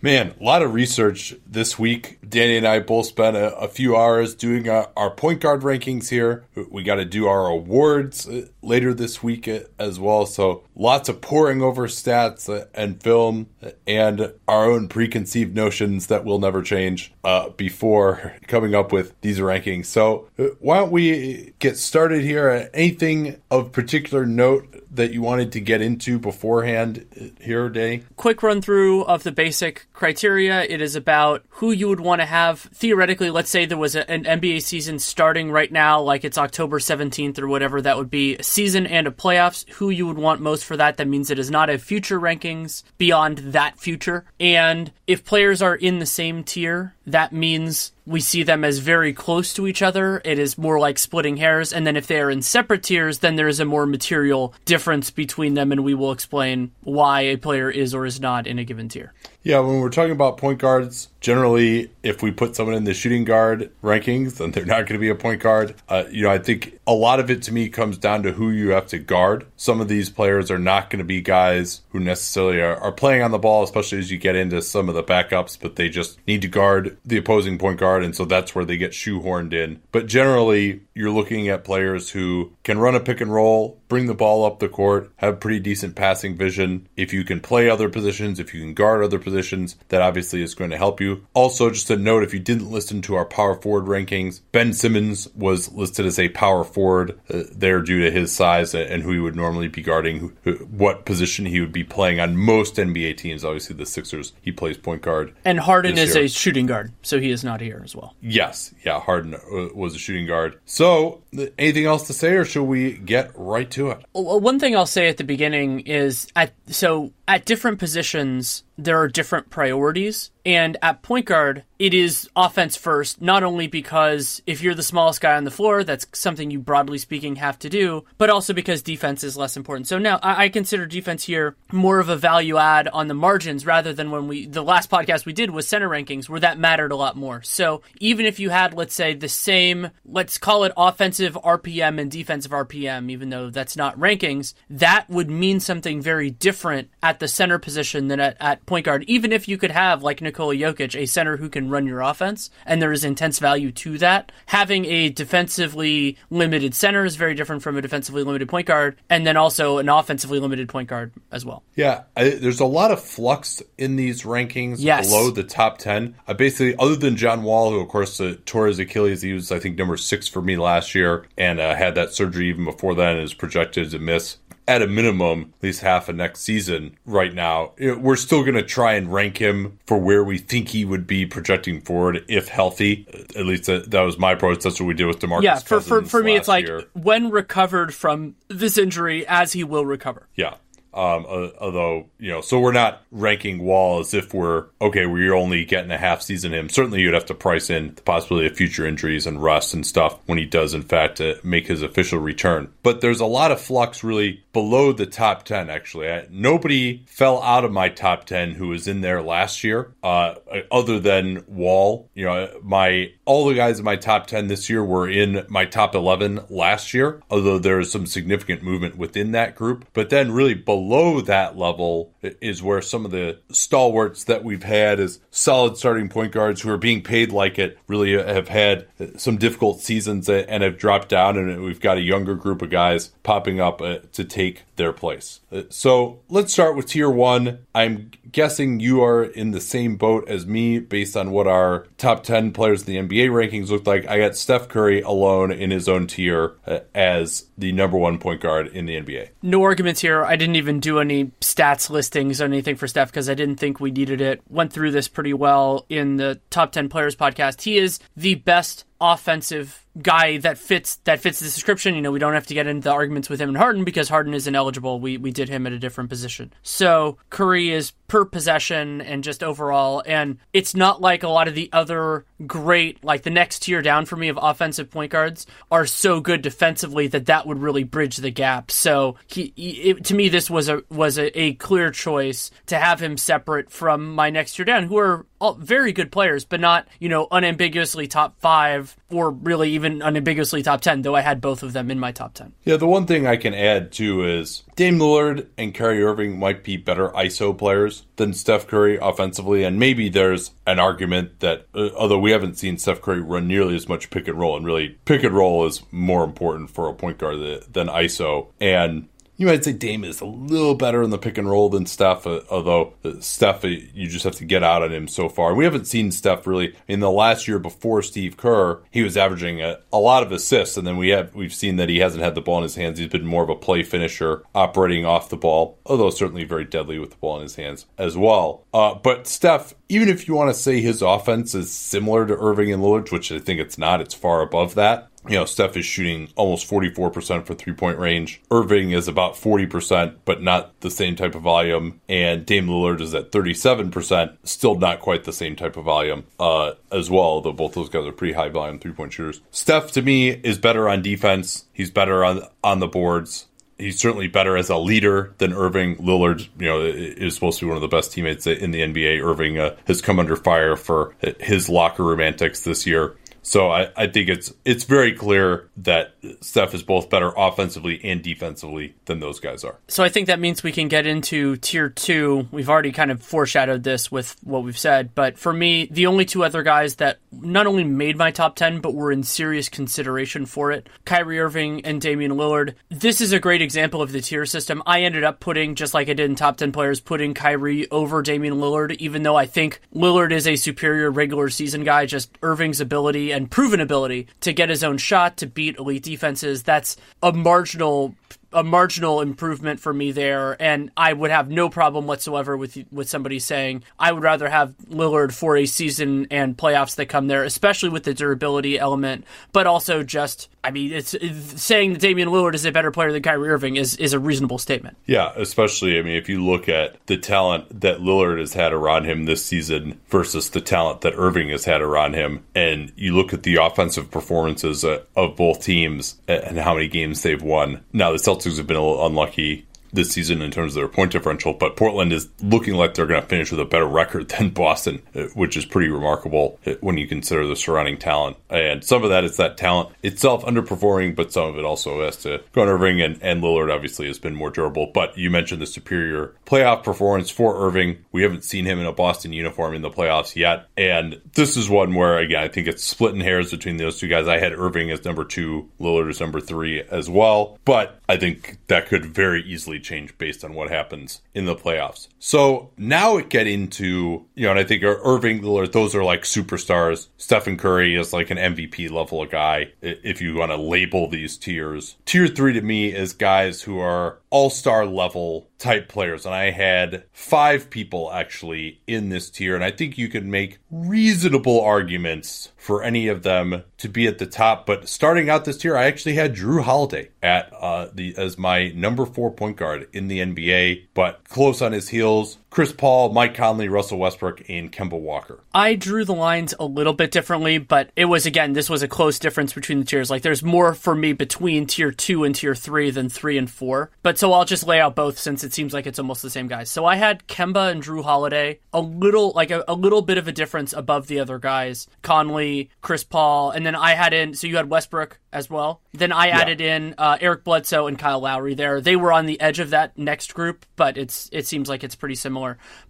[0.00, 2.20] Man, a lot of research this week.
[2.28, 6.08] Danny and I both spent a, a few hours doing our, our, point guard rankings
[6.08, 6.44] here.
[6.70, 10.24] We got to do our awards uh, later this week uh, as well.
[10.26, 13.48] So lots of poring over stats uh, and film
[13.88, 19.40] and our own preconceived notions that will never change uh, before coming up with these
[19.40, 19.86] rankings.
[19.86, 20.28] So
[20.60, 22.70] why don't we get started here?
[22.72, 28.04] Anything of particular note that you wanted to get into beforehand here, Day?
[28.16, 30.62] Quick run through of the basic criteria.
[30.62, 32.60] It is about who you would want to have.
[32.60, 36.78] Theoretically, let's say there was a, an NBA season starting right now, like it's October
[36.78, 39.68] 17th or whatever, that would be a season and a playoffs.
[39.70, 40.98] Who you would want most for that.
[40.98, 44.24] That means it is not a future rankings beyond that future.
[44.38, 49.12] And if players are in the same tier, that means we see them as very
[49.12, 50.22] close to each other.
[50.24, 51.72] It is more like splitting hairs.
[51.72, 55.10] And then if they are in separate tiers, then there is a more material difference
[55.10, 58.64] between them, and we will explain why a player is or is not in a
[58.64, 59.12] given tier.
[59.42, 63.24] Yeah, when we're talking about point guards, generally, if we put someone in the shooting
[63.24, 65.74] guard rankings, then they're not going to be a point guard.
[65.88, 68.50] Uh, you know, I think a lot of it to me comes down to who
[68.50, 69.46] you have to guard.
[69.56, 73.22] Some of these players are not going to be guys who necessarily are, are playing
[73.22, 76.18] on the ball, especially as you get into some of the backups, but they just
[76.26, 79.80] need to guard the opposing point guard, and so that's where they get shoehorned in.
[79.92, 84.14] But generally, you're looking at players who can run a pick and roll, bring the
[84.14, 86.88] ball up the court, have pretty decent passing vision.
[86.96, 90.54] If you can play other positions, if you can guard other positions, that obviously is
[90.54, 91.07] going to help you.
[91.34, 95.28] Also, just a note if you didn't listen to our power forward rankings, Ben Simmons
[95.34, 99.18] was listed as a power forward uh, there due to his size and who he
[99.18, 103.44] would normally be guarding, who, what position he would be playing on most NBA teams.
[103.44, 105.34] Obviously, the Sixers, he plays point guard.
[105.44, 106.24] And Harden is year.
[106.24, 108.14] a shooting guard, so he is not here as well.
[108.20, 110.58] Yes, yeah, Harden uh, was a shooting guard.
[110.64, 111.22] So,
[111.58, 114.04] anything else to say, or should we get right to it?
[114.12, 118.98] Well, one thing I'll say at the beginning is at so at different positions there
[119.00, 120.30] are different priorities.
[120.46, 125.20] And at point guard, it is offense first, not only because if you're the smallest
[125.20, 128.82] guy on the floor, that's something you broadly speaking have to do, but also because
[128.82, 129.86] defense is less important.
[129.86, 133.64] So now I, I consider defense here more of a value add on the margins
[133.64, 136.90] rather than when we, the last podcast we did was center rankings where that mattered
[136.90, 137.42] a lot more.
[137.42, 142.10] So even if you had, let's say, the same, let's call it offensive RPM and
[142.10, 147.28] defensive RPM, even though that's not rankings, that would mean something very different at the
[147.28, 150.96] center position than at, at point guard, even if you could have, like Nikola Jokic,
[150.96, 154.32] a center who can run your offense, and there is intense value to that.
[154.46, 159.26] Having a defensively limited center is very different from a defensively limited point guard, and
[159.26, 161.62] then also an offensively limited point guard as well.
[161.74, 165.08] Yeah, I, there's a lot of flux in these rankings yes.
[165.08, 166.14] below the top 10.
[166.26, 169.52] I basically, other than John Wall, who, of course, uh, tore his Achilles, he was,
[169.52, 172.94] I think, number six for me last year, and uh, had that surgery even before
[172.94, 176.96] then and is projected to miss at a minimum, at least half of next season
[177.06, 177.72] right now.
[177.78, 181.24] We're still going to try and rank him for where we think he would be
[181.24, 183.06] projecting forward if healthy.
[183.34, 184.62] At least that, that was my approach.
[184.62, 185.42] That's what we did with DeMarcus.
[185.42, 186.84] Yeah, for, for, for me, it's like year.
[186.92, 190.28] when recovered from this injury, as he will recover.
[190.36, 190.56] Yeah.
[190.94, 195.06] Um, uh, although you know, so we're not ranking Wall as if we're okay.
[195.06, 196.68] We're only getting a half season him.
[196.68, 200.18] Certainly, you'd have to price in the possibility of future injuries and rust and stuff
[200.26, 202.72] when he does, in fact, uh, make his official return.
[202.82, 205.70] But there's a lot of flux really below the top ten.
[205.70, 209.92] Actually, I, nobody fell out of my top ten who was in there last year,
[210.02, 210.36] uh,
[210.72, 212.08] other than Wall.
[212.14, 215.66] You know, my all the guys in my top ten this year were in my
[215.66, 217.22] top eleven last year.
[217.30, 221.58] Although there is some significant movement within that group, but then really below below that
[221.58, 226.60] level is where some of the stalwarts that we've had as solid starting point guards
[226.60, 231.08] who are being paid like it really have had some difficult seasons and have dropped
[231.08, 234.92] down, and we've got a younger group of guys popping up uh, to take their
[234.92, 235.40] place.
[235.50, 237.58] Uh, so let's start with tier one.
[237.74, 242.22] I'm guessing you are in the same boat as me based on what our top
[242.22, 244.06] 10 players in the NBA rankings look like.
[244.06, 248.40] I got Steph Curry alone in his own tier uh, as the number one point
[248.40, 249.30] guard in the NBA.
[249.42, 250.24] No arguments here.
[250.24, 253.80] I didn't even do any stats listings or anything for Steph because I didn't think
[253.80, 254.42] we needed it.
[254.48, 257.62] Went through this pretty well in the top 10 players podcast.
[257.62, 261.94] He is the best offensive guy that fits that fits the description.
[261.94, 264.08] You know, we don't have to get into the arguments with him and Harden because
[264.08, 265.00] Harden is ineligible.
[265.00, 266.52] We we did him at a different position.
[266.62, 271.54] So Curry is per possession and just overall, and it's not like a lot of
[271.54, 275.86] the other great like the next tier down for me of offensive point guards are
[275.86, 278.70] so good defensively that that would really bridge the gap.
[278.70, 282.78] So he, he it, to me this was a was a, a clear choice to
[282.78, 286.60] have him separate from my next tier down, who are all very good players, but
[286.60, 291.20] not you know unambiguously top five five or really even unambiguously top 10, though I
[291.20, 292.52] had both of them in my top 10.
[292.64, 296.62] Yeah, the one thing I can add too is Dame Lillard and Kyrie Irving might
[296.62, 301.88] be better ISO players than Steph Curry offensively, and maybe there's an argument that uh,
[301.96, 304.96] although we haven't seen Steph Curry run nearly as much pick and roll, and really
[305.04, 309.08] pick and roll is more important for a point guard than ISO, and
[309.38, 312.26] you might say Dame is a little better in the pick and roll than Steph,
[312.26, 315.54] uh, although uh, Steph, uh, you just have to get out on him so far.
[315.54, 318.82] We haven't seen Steph really in the last year before Steve Kerr.
[318.90, 321.88] He was averaging a, a, lot of assists, and then we have we've seen that
[321.88, 322.98] he hasn't had the ball in his hands.
[322.98, 326.98] He's been more of a play finisher, operating off the ball, although certainly very deadly
[326.98, 328.64] with the ball in his hands as well.
[328.74, 332.72] Uh, but Steph, even if you want to say his offense is similar to Irving
[332.72, 335.84] and Lillard, which I think it's not, it's far above that you know, Steph is
[335.84, 338.40] shooting almost 44% for three point range.
[338.50, 342.00] Irving is about 40%, but not the same type of volume.
[342.08, 346.72] And Dame Lillard is at 37%, still not quite the same type of volume uh,
[346.90, 349.40] as well, though both those guys are pretty high volume three point shooters.
[349.50, 351.64] Steph, to me, is better on defense.
[351.72, 353.46] He's better on, on the boards
[353.78, 355.96] he's certainly better as a leader than Irving.
[355.96, 359.24] Lillard, you know, is supposed to be one of the best teammates in the NBA.
[359.24, 363.16] Irving uh, has come under fire for his locker room antics this year.
[363.42, 368.22] So I, I think it's it's very clear that Steph is both better offensively and
[368.22, 369.76] defensively than those guys are.
[369.88, 372.48] So I think that means we can get into tier two.
[372.50, 376.24] We've already kind of foreshadowed this with what we've said, but for me, the only
[376.24, 380.44] two other guys that not only made my top ten but were in serious consideration
[380.46, 382.74] for it, Kyrie Irving and Damian Lillard.
[382.88, 384.82] This is a great example of the tier system.
[384.84, 388.22] I ended up putting just like I did in top ten players, putting Kyrie over
[388.22, 392.06] Damian Lillard, even though I think Lillard is a superior regular season guy.
[392.06, 396.64] Just Irving's ability and proven ability to get his own shot to beat elite defenses.
[396.64, 398.16] That's a marginal
[398.52, 403.08] a marginal improvement for me there, and I would have no problem whatsoever with with
[403.08, 407.44] somebody saying I would rather have Lillard for a season and playoffs that come there,
[407.44, 412.28] especially with the durability element, but also just I mean, it's, it's saying that Damian
[412.28, 414.96] Lillard is a better player than Kyrie Irving is is a reasonable statement.
[415.06, 419.04] Yeah, especially I mean, if you look at the talent that Lillard has had around
[419.04, 423.34] him this season versus the talent that Irving has had around him, and you look
[423.34, 427.84] at the offensive performances uh, of both teams and how many games they've won.
[427.92, 430.88] Now the Celtics Celtics have been a little unlucky this season in terms of their
[430.88, 434.28] point differential, but Portland is looking like they're going to finish with a better record
[434.38, 438.36] than Boston, uh, which is pretty remarkable uh, when you consider the surrounding talent.
[438.50, 442.16] And some of that is that talent itself underperforming, but some of it also has
[442.18, 444.90] to go on Irving and, and Lillard obviously has been more durable.
[444.92, 448.04] But you mentioned the superior playoff performance for Irving.
[448.12, 450.66] We haven't seen him in a Boston uniform in the playoffs yet.
[450.76, 454.28] And this is one where, again, I think it's splitting hairs between those two guys.
[454.28, 457.58] I had Irving as number two, Lillard as number three as well.
[457.64, 462.08] But I think that could very easily change based on what happens in the playoffs.
[462.18, 466.22] So now it get into, you know, and I think Irving Lillard, those are like
[466.22, 467.08] superstars.
[467.16, 471.36] Stephen Curry is like an MVP level of guy, if you want to label these
[471.36, 471.96] tiers.
[472.04, 476.26] Tier three to me is guys who are all star level type players.
[476.26, 479.54] And I had five people actually in this tier.
[479.54, 484.18] And I think you could make reasonable arguments for any of them to be at
[484.18, 484.66] the top.
[484.66, 488.68] But starting out this tier, I actually had Jrue Holiday at uh, the as my
[488.68, 492.38] number four point guard in the NBA, but close on his heels.
[492.50, 495.40] Chris Paul, Mike Conley, Russell Westbrook, and Kemba Walker.
[495.54, 498.88] I drew the lines a little bit differently, but it was again, this was a
[498.88, 500.10] close difference between the tiers.
[500.10, 503.90] Like there's more for me between tier two and tier three than three and four.
[504.02, 506.48] But so I'll just lay out both since it seems like it's almost the same
[506.48, 506.70] guys.
[506.70, 510.26] So I had Kemba and Jrue Holiday, a little like a, a little bit of
[510.26, 511.86] a difference above the other guys.
[512.02, 515.82] Conley, Chris Paul, and then I had in so you had Westbrook as well.
[515.92, 516.38] Then I yeah.
[516.38, 518.80] added in uh, Eric Bledsoe and Kyle Lowry there.
[518.80, 521.94] They were on the edge of that next group, but it's it seems like it's
[521.94, 522.37] pretty similar.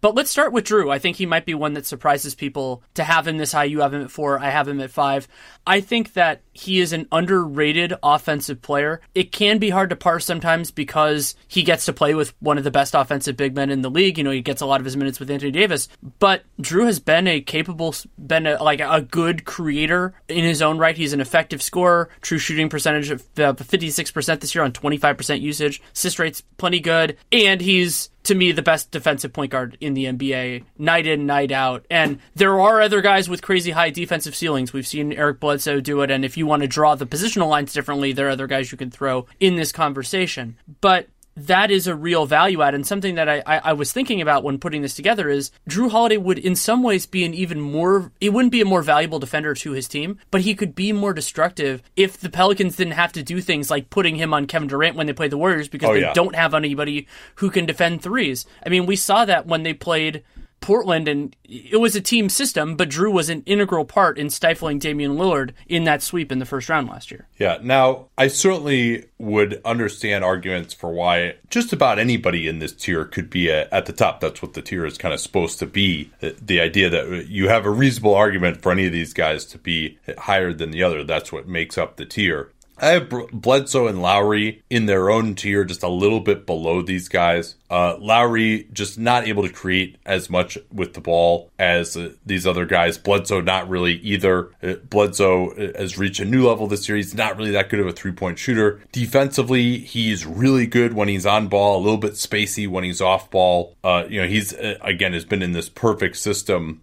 [0.00, 0.92] But let's start with Jrue.
[0.92, 3.64] I think he might be one that surprises people to have him this high.
[3.64, 4.38] You have him at four.
[4.38, 5.28] I have him at five.
[5.66, 9.00] I think that he is an underrated offensive player.
[9.14, 12.64] It can be hard to parse sometimes because he gets to play with one of
[12.64, 14.18] the best offensive big men in the league.
[14.18, 15.88] You know, he gets a lot of his minutes with Anthony Davis.
[16.18, 20.78] But Jrue has been a capable, been a, like a good creator in his own
[20.78, 20.96] right.
[20.96, 25.82] He's an effective scorer true shooting percentage of uh, 56% this year on 25% usage.
[25.94, 27.16] Assist rate's plenty good.
[27.32, 31.50] And he's to me the best defensive point guard in the NBA night in night
[31.50, 31.84] out.
[31.90, 34.72] And there are other guys with crazy high defensive ceilings.
[34.72, 36.10] We've seen Eric Bledsoe do it.
[36.10, 38.78] And if you want to draw the positional lines differently there are other guys you
[38.78, 40.56] can throw in this conversation.
[40.80, 41.08] But
[41.46, 44.42] that is a real value add and something that I, I, I, was thinking about
[44.42, 48.10] when putting this together is Jrue Holiday would in some ways be an even more
[48.20, 51.12] it wouldn't be a more valuable defender to his team, but he could be more
[51.12, 54.96] destructive if the Pelicans didn't have to do things like putting him on Kevin Durant
[54.96, 56.12] when they play the Warriors because oh, they yeah.
[56.12, 58.46] don't have anybody who can defend threes.
[58.64, 60.24] I mean, we saw that when they played
[60.60, 64.78] Portland, and it was a team system, but Jrue was an integral part in stifling
[64.78, 67.26] Damian Lillard in that sweep in the first round last year.
[67.38, 67.58] Yeah.
[67.62, 73.30] Now, I certainly would understand arguments for why just about anybody in this tier could
[73.30, 74.20] be a, at the top.
[74.20, 76.10] That's what the tier is kind of supposed to be.
[76.20, 79.58] The, the idea that you have a reasonable argument for any of these guys to
[79.58, 81.04] be higher than the other.
[81.04, 82.50] That's what makes up the tier.
[82.80, 87.08] I have Bledsoe and Lowry in their own tier, just a little bit below these
[87.08, 87.56] guys.
[87.70, 92.46] Uh, Lowry just not able to create as much with the ball as uh, these
[92.46, 92.96] other guys.
[92.96, 94.50] Bledsoe not really either.
[94.62, 96.96] Uh, Bledsoe uh, has reached a new level this year.
[96.96, 98.80] He's not really that good of a three point shooter.
[98.92, 103.30] Defensively, he's really good when he's on ball, a little bit spacey when he's off
[103.30, 103.76] ball.
[103.82, 106.82] Uh, you know, he's uh, again has been in this perfect system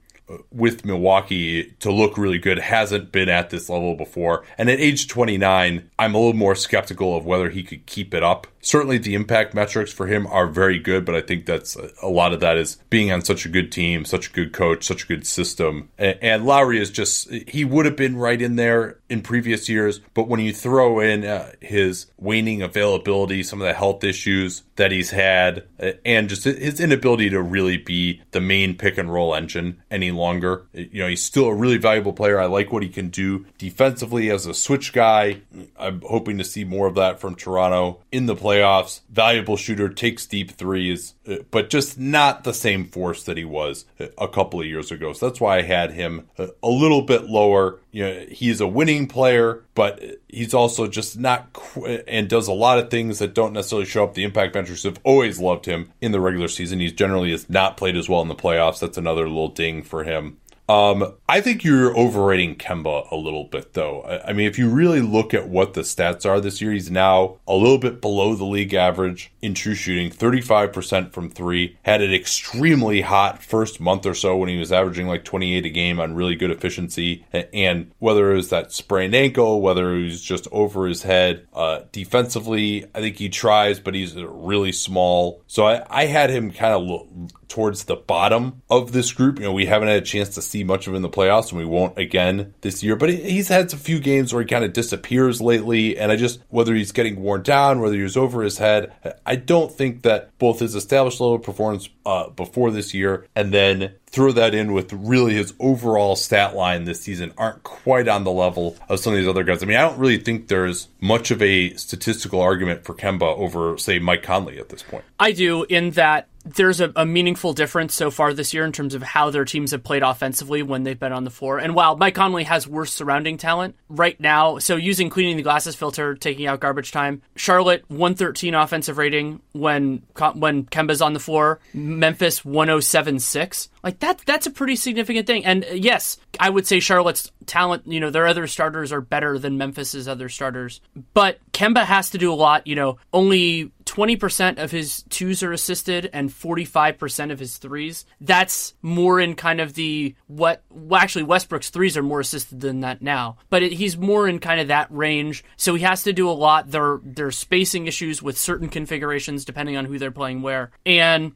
[0.51, 4.44] with Milwaukee to look really good hasn't been at this level before.
[4.58, 8.24] And at age 29, I'm a little more skeptical of whether he could keep it
[8.24, 12.07] up certainly the impact metrics for him are very good, but I think that's a
[12.07, 15.03] lot of that is being on such a good team, such a good coach, such
[15.03, 15.89] a good system.
[15.98, 20.27] And, Lowry is just, he would have been right in there in previous years, but
[20.27, 25.12] when you throw in uh, his waning availability, some of the health issues that he's
[25.12, 29.81] had, uh, and just his inability to really be the main pick and roll engine
[29.89, 32.39] any longer, you know, he's still a really valuable player.
[32.39, 35.41] I like what he can do defensively as a switch guy.
[35.77, 39.01] I'm hoping to see more of that from Toronto in the play playoffs.
[39.09, 43.85] Valuable shooter, takes deep threes, uh, but just not the same force that he was
[44.00, 45.13] uh, a couple of years ago.
[45.13, 47.79] So that's why I had him uh, a little bit lower.
[47.91, 52.53] You know, he's a winning player, but he's also just not qu- and does a
[52.53, 54.13] lot of things that don't necessarily show up.
[54.13, 56.79] The impact metrics have always loved him in the regular season.
[56.79, 58.79] He's generally has not played as well in the playoffs.
[58.79, 60.38] That's another little ding for him.
[60.67, 64.03] Um, I think you're overrating Kemba a little bit, though.
[64.03, 67.38] I mean, if you really look at what the stats are this year, he's now
[67.48, 71.77] a little bit below the league average in true shooting, 35% from three.
[71.84, 75.69] Had an extremely hot first month or so when he was averaging like 28 a
[75.69, 77.25] game on really good efficiency.
[77.31, 81.81] And whether it was that sprained ankle, whether he was just over his head, uh,
[81.91, 85.43] defensively, I think he tries, but he's really small.
[85.48, 87.07] So I, I had him kind of look
[87.47, 89.39] towards the bottom of this group.
[89.39, 91.49] You know, we haven't had a chance to see much of him in the playoffs,
[91.49, 92.95] and we won't again this year.
[92.95, 96.39] But he's had a few games where he kind of disappears lately, and I just
[96.49, 98.93] whether he's getting worn down, whether he's over his head,
[99.25, 103.53] I don't think that both his established level of performance uh, before this year and
[103.53, 108.24] then throw that in with really his overall stat line this season aren't quite on
[108.24, 109.62] the level of some of these other guys.
[109.62, 113.77] I mean, I don't really think there's much of a statistical argument for Kemba over,
[113.77, 115.03] say, Mike Conley at this point.
[115.19, 118.93] I do, in that there's a, a, meaningful difference so far this year in terms
[118.93, 121.57] of how their teams have played offensively when they've been on the floor.
[121.57, 125.75] And while Mike Conley has worse surrounding talent right now, so using cleaning the glasses
[125.75, 130.03] filter, taking out garbage time, Charlotte 113 offensive rating when
[130.36, 133.69] when Kemba's on the floor, Memphis 1076.
[133.85, 135.45] Like that that's a pretty significant thing.
[135.45, 139.37] And uh, yes, I would say Charlotte's talent, you know, their other starters are better
[139.37, 140.81] than Memphis's other starters.
[141.13, 145.51] But Kemba has to do a lot, you know, only 20% of his twos are
[145.51, 148.05] assisted and 45% of his threes.
[148.19, 152.79] That's more in kind of the what well, actually Westbrook's threes are more assisted than
[152.79, 153.37] that now.
[153.51, 155.43] But it, he's more in kind of that range.
[155.57, 156.71] So he has to do a lot.
[156.71, 160.71] There there's spacing issues with certain configurations depending on who they're playing where.
[160.87, 161.33] And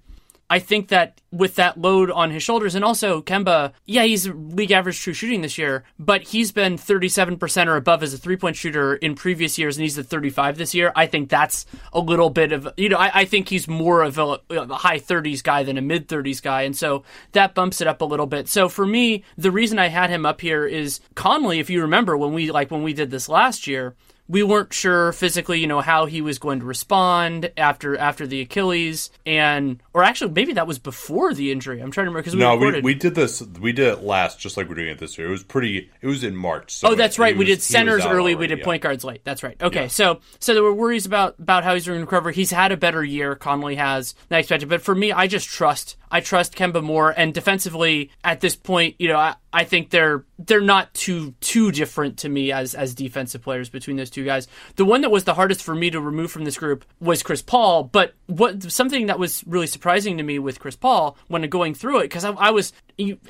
[0.49, 4.71] I think that with that load on his shoulders, and also Kemba, yeah, he's league
[4.71, 8.55] average true shooting this year, but he's been 37% or above as a three point
[8.55, 10.91] shooter in previous years, and he's at 35 this year.
[10.95, 14.17] I think that's a little bit of, you know, I, I think he's more of
[14.17, 17.03] a, a high 30s guy than a mid 30s guy, and so
[17.33, 18.47] that bumps it up a little bit.
[18.47, 22.17] So for me, the reason I had him up here is Conley, if you remember
[22.17, 23.95] when we, like when we did this last year,
[24.29, 28.41] we weren't sure physically, you know, how he was going to respond after after the
[28.41, 31.81] Achilles, and or actually maybe that was before the injury.
[31.81, 32.83] I'm trying to remember because we no, recorded.
[32.83, 35.27] we, we did this we did it last, just like we're doing it this year.
[35.27, 35.89] It was pretty.
[36.01, 36.75] It was in March.
[36.75, 37.35] So oh, that's right.
[37.35, 38.33] Was, we did centers early.
[38.33, 38.65] Already, we did yeah.
[38.65, 39.21] point guards late.
[39.23, 39.61] That's right.
[39.61, 39.87] Okay, Yeah.
[39.87, 42.29] so so there were worries about about how he's going to recover.
[42.31, 43.35] He's had a better year.
[43.35, 47.11] Conley has than I expected, but for me, I just trust I trust Kemba more.
[47.11, 51.71] And defensively, at this point, you know, I, I think they're they're not too too
[51.71, 54.47] different to me as as defensive players between those two guys.
[54.75, 57.41] The one that was the hardest for me to remove from this group was Chris
[57.41, 57.83] Paul.
[57.83, 61.99] But what something that was really surprising to me with Chris Paul when going through
[61.99, 62.73] it because I, I was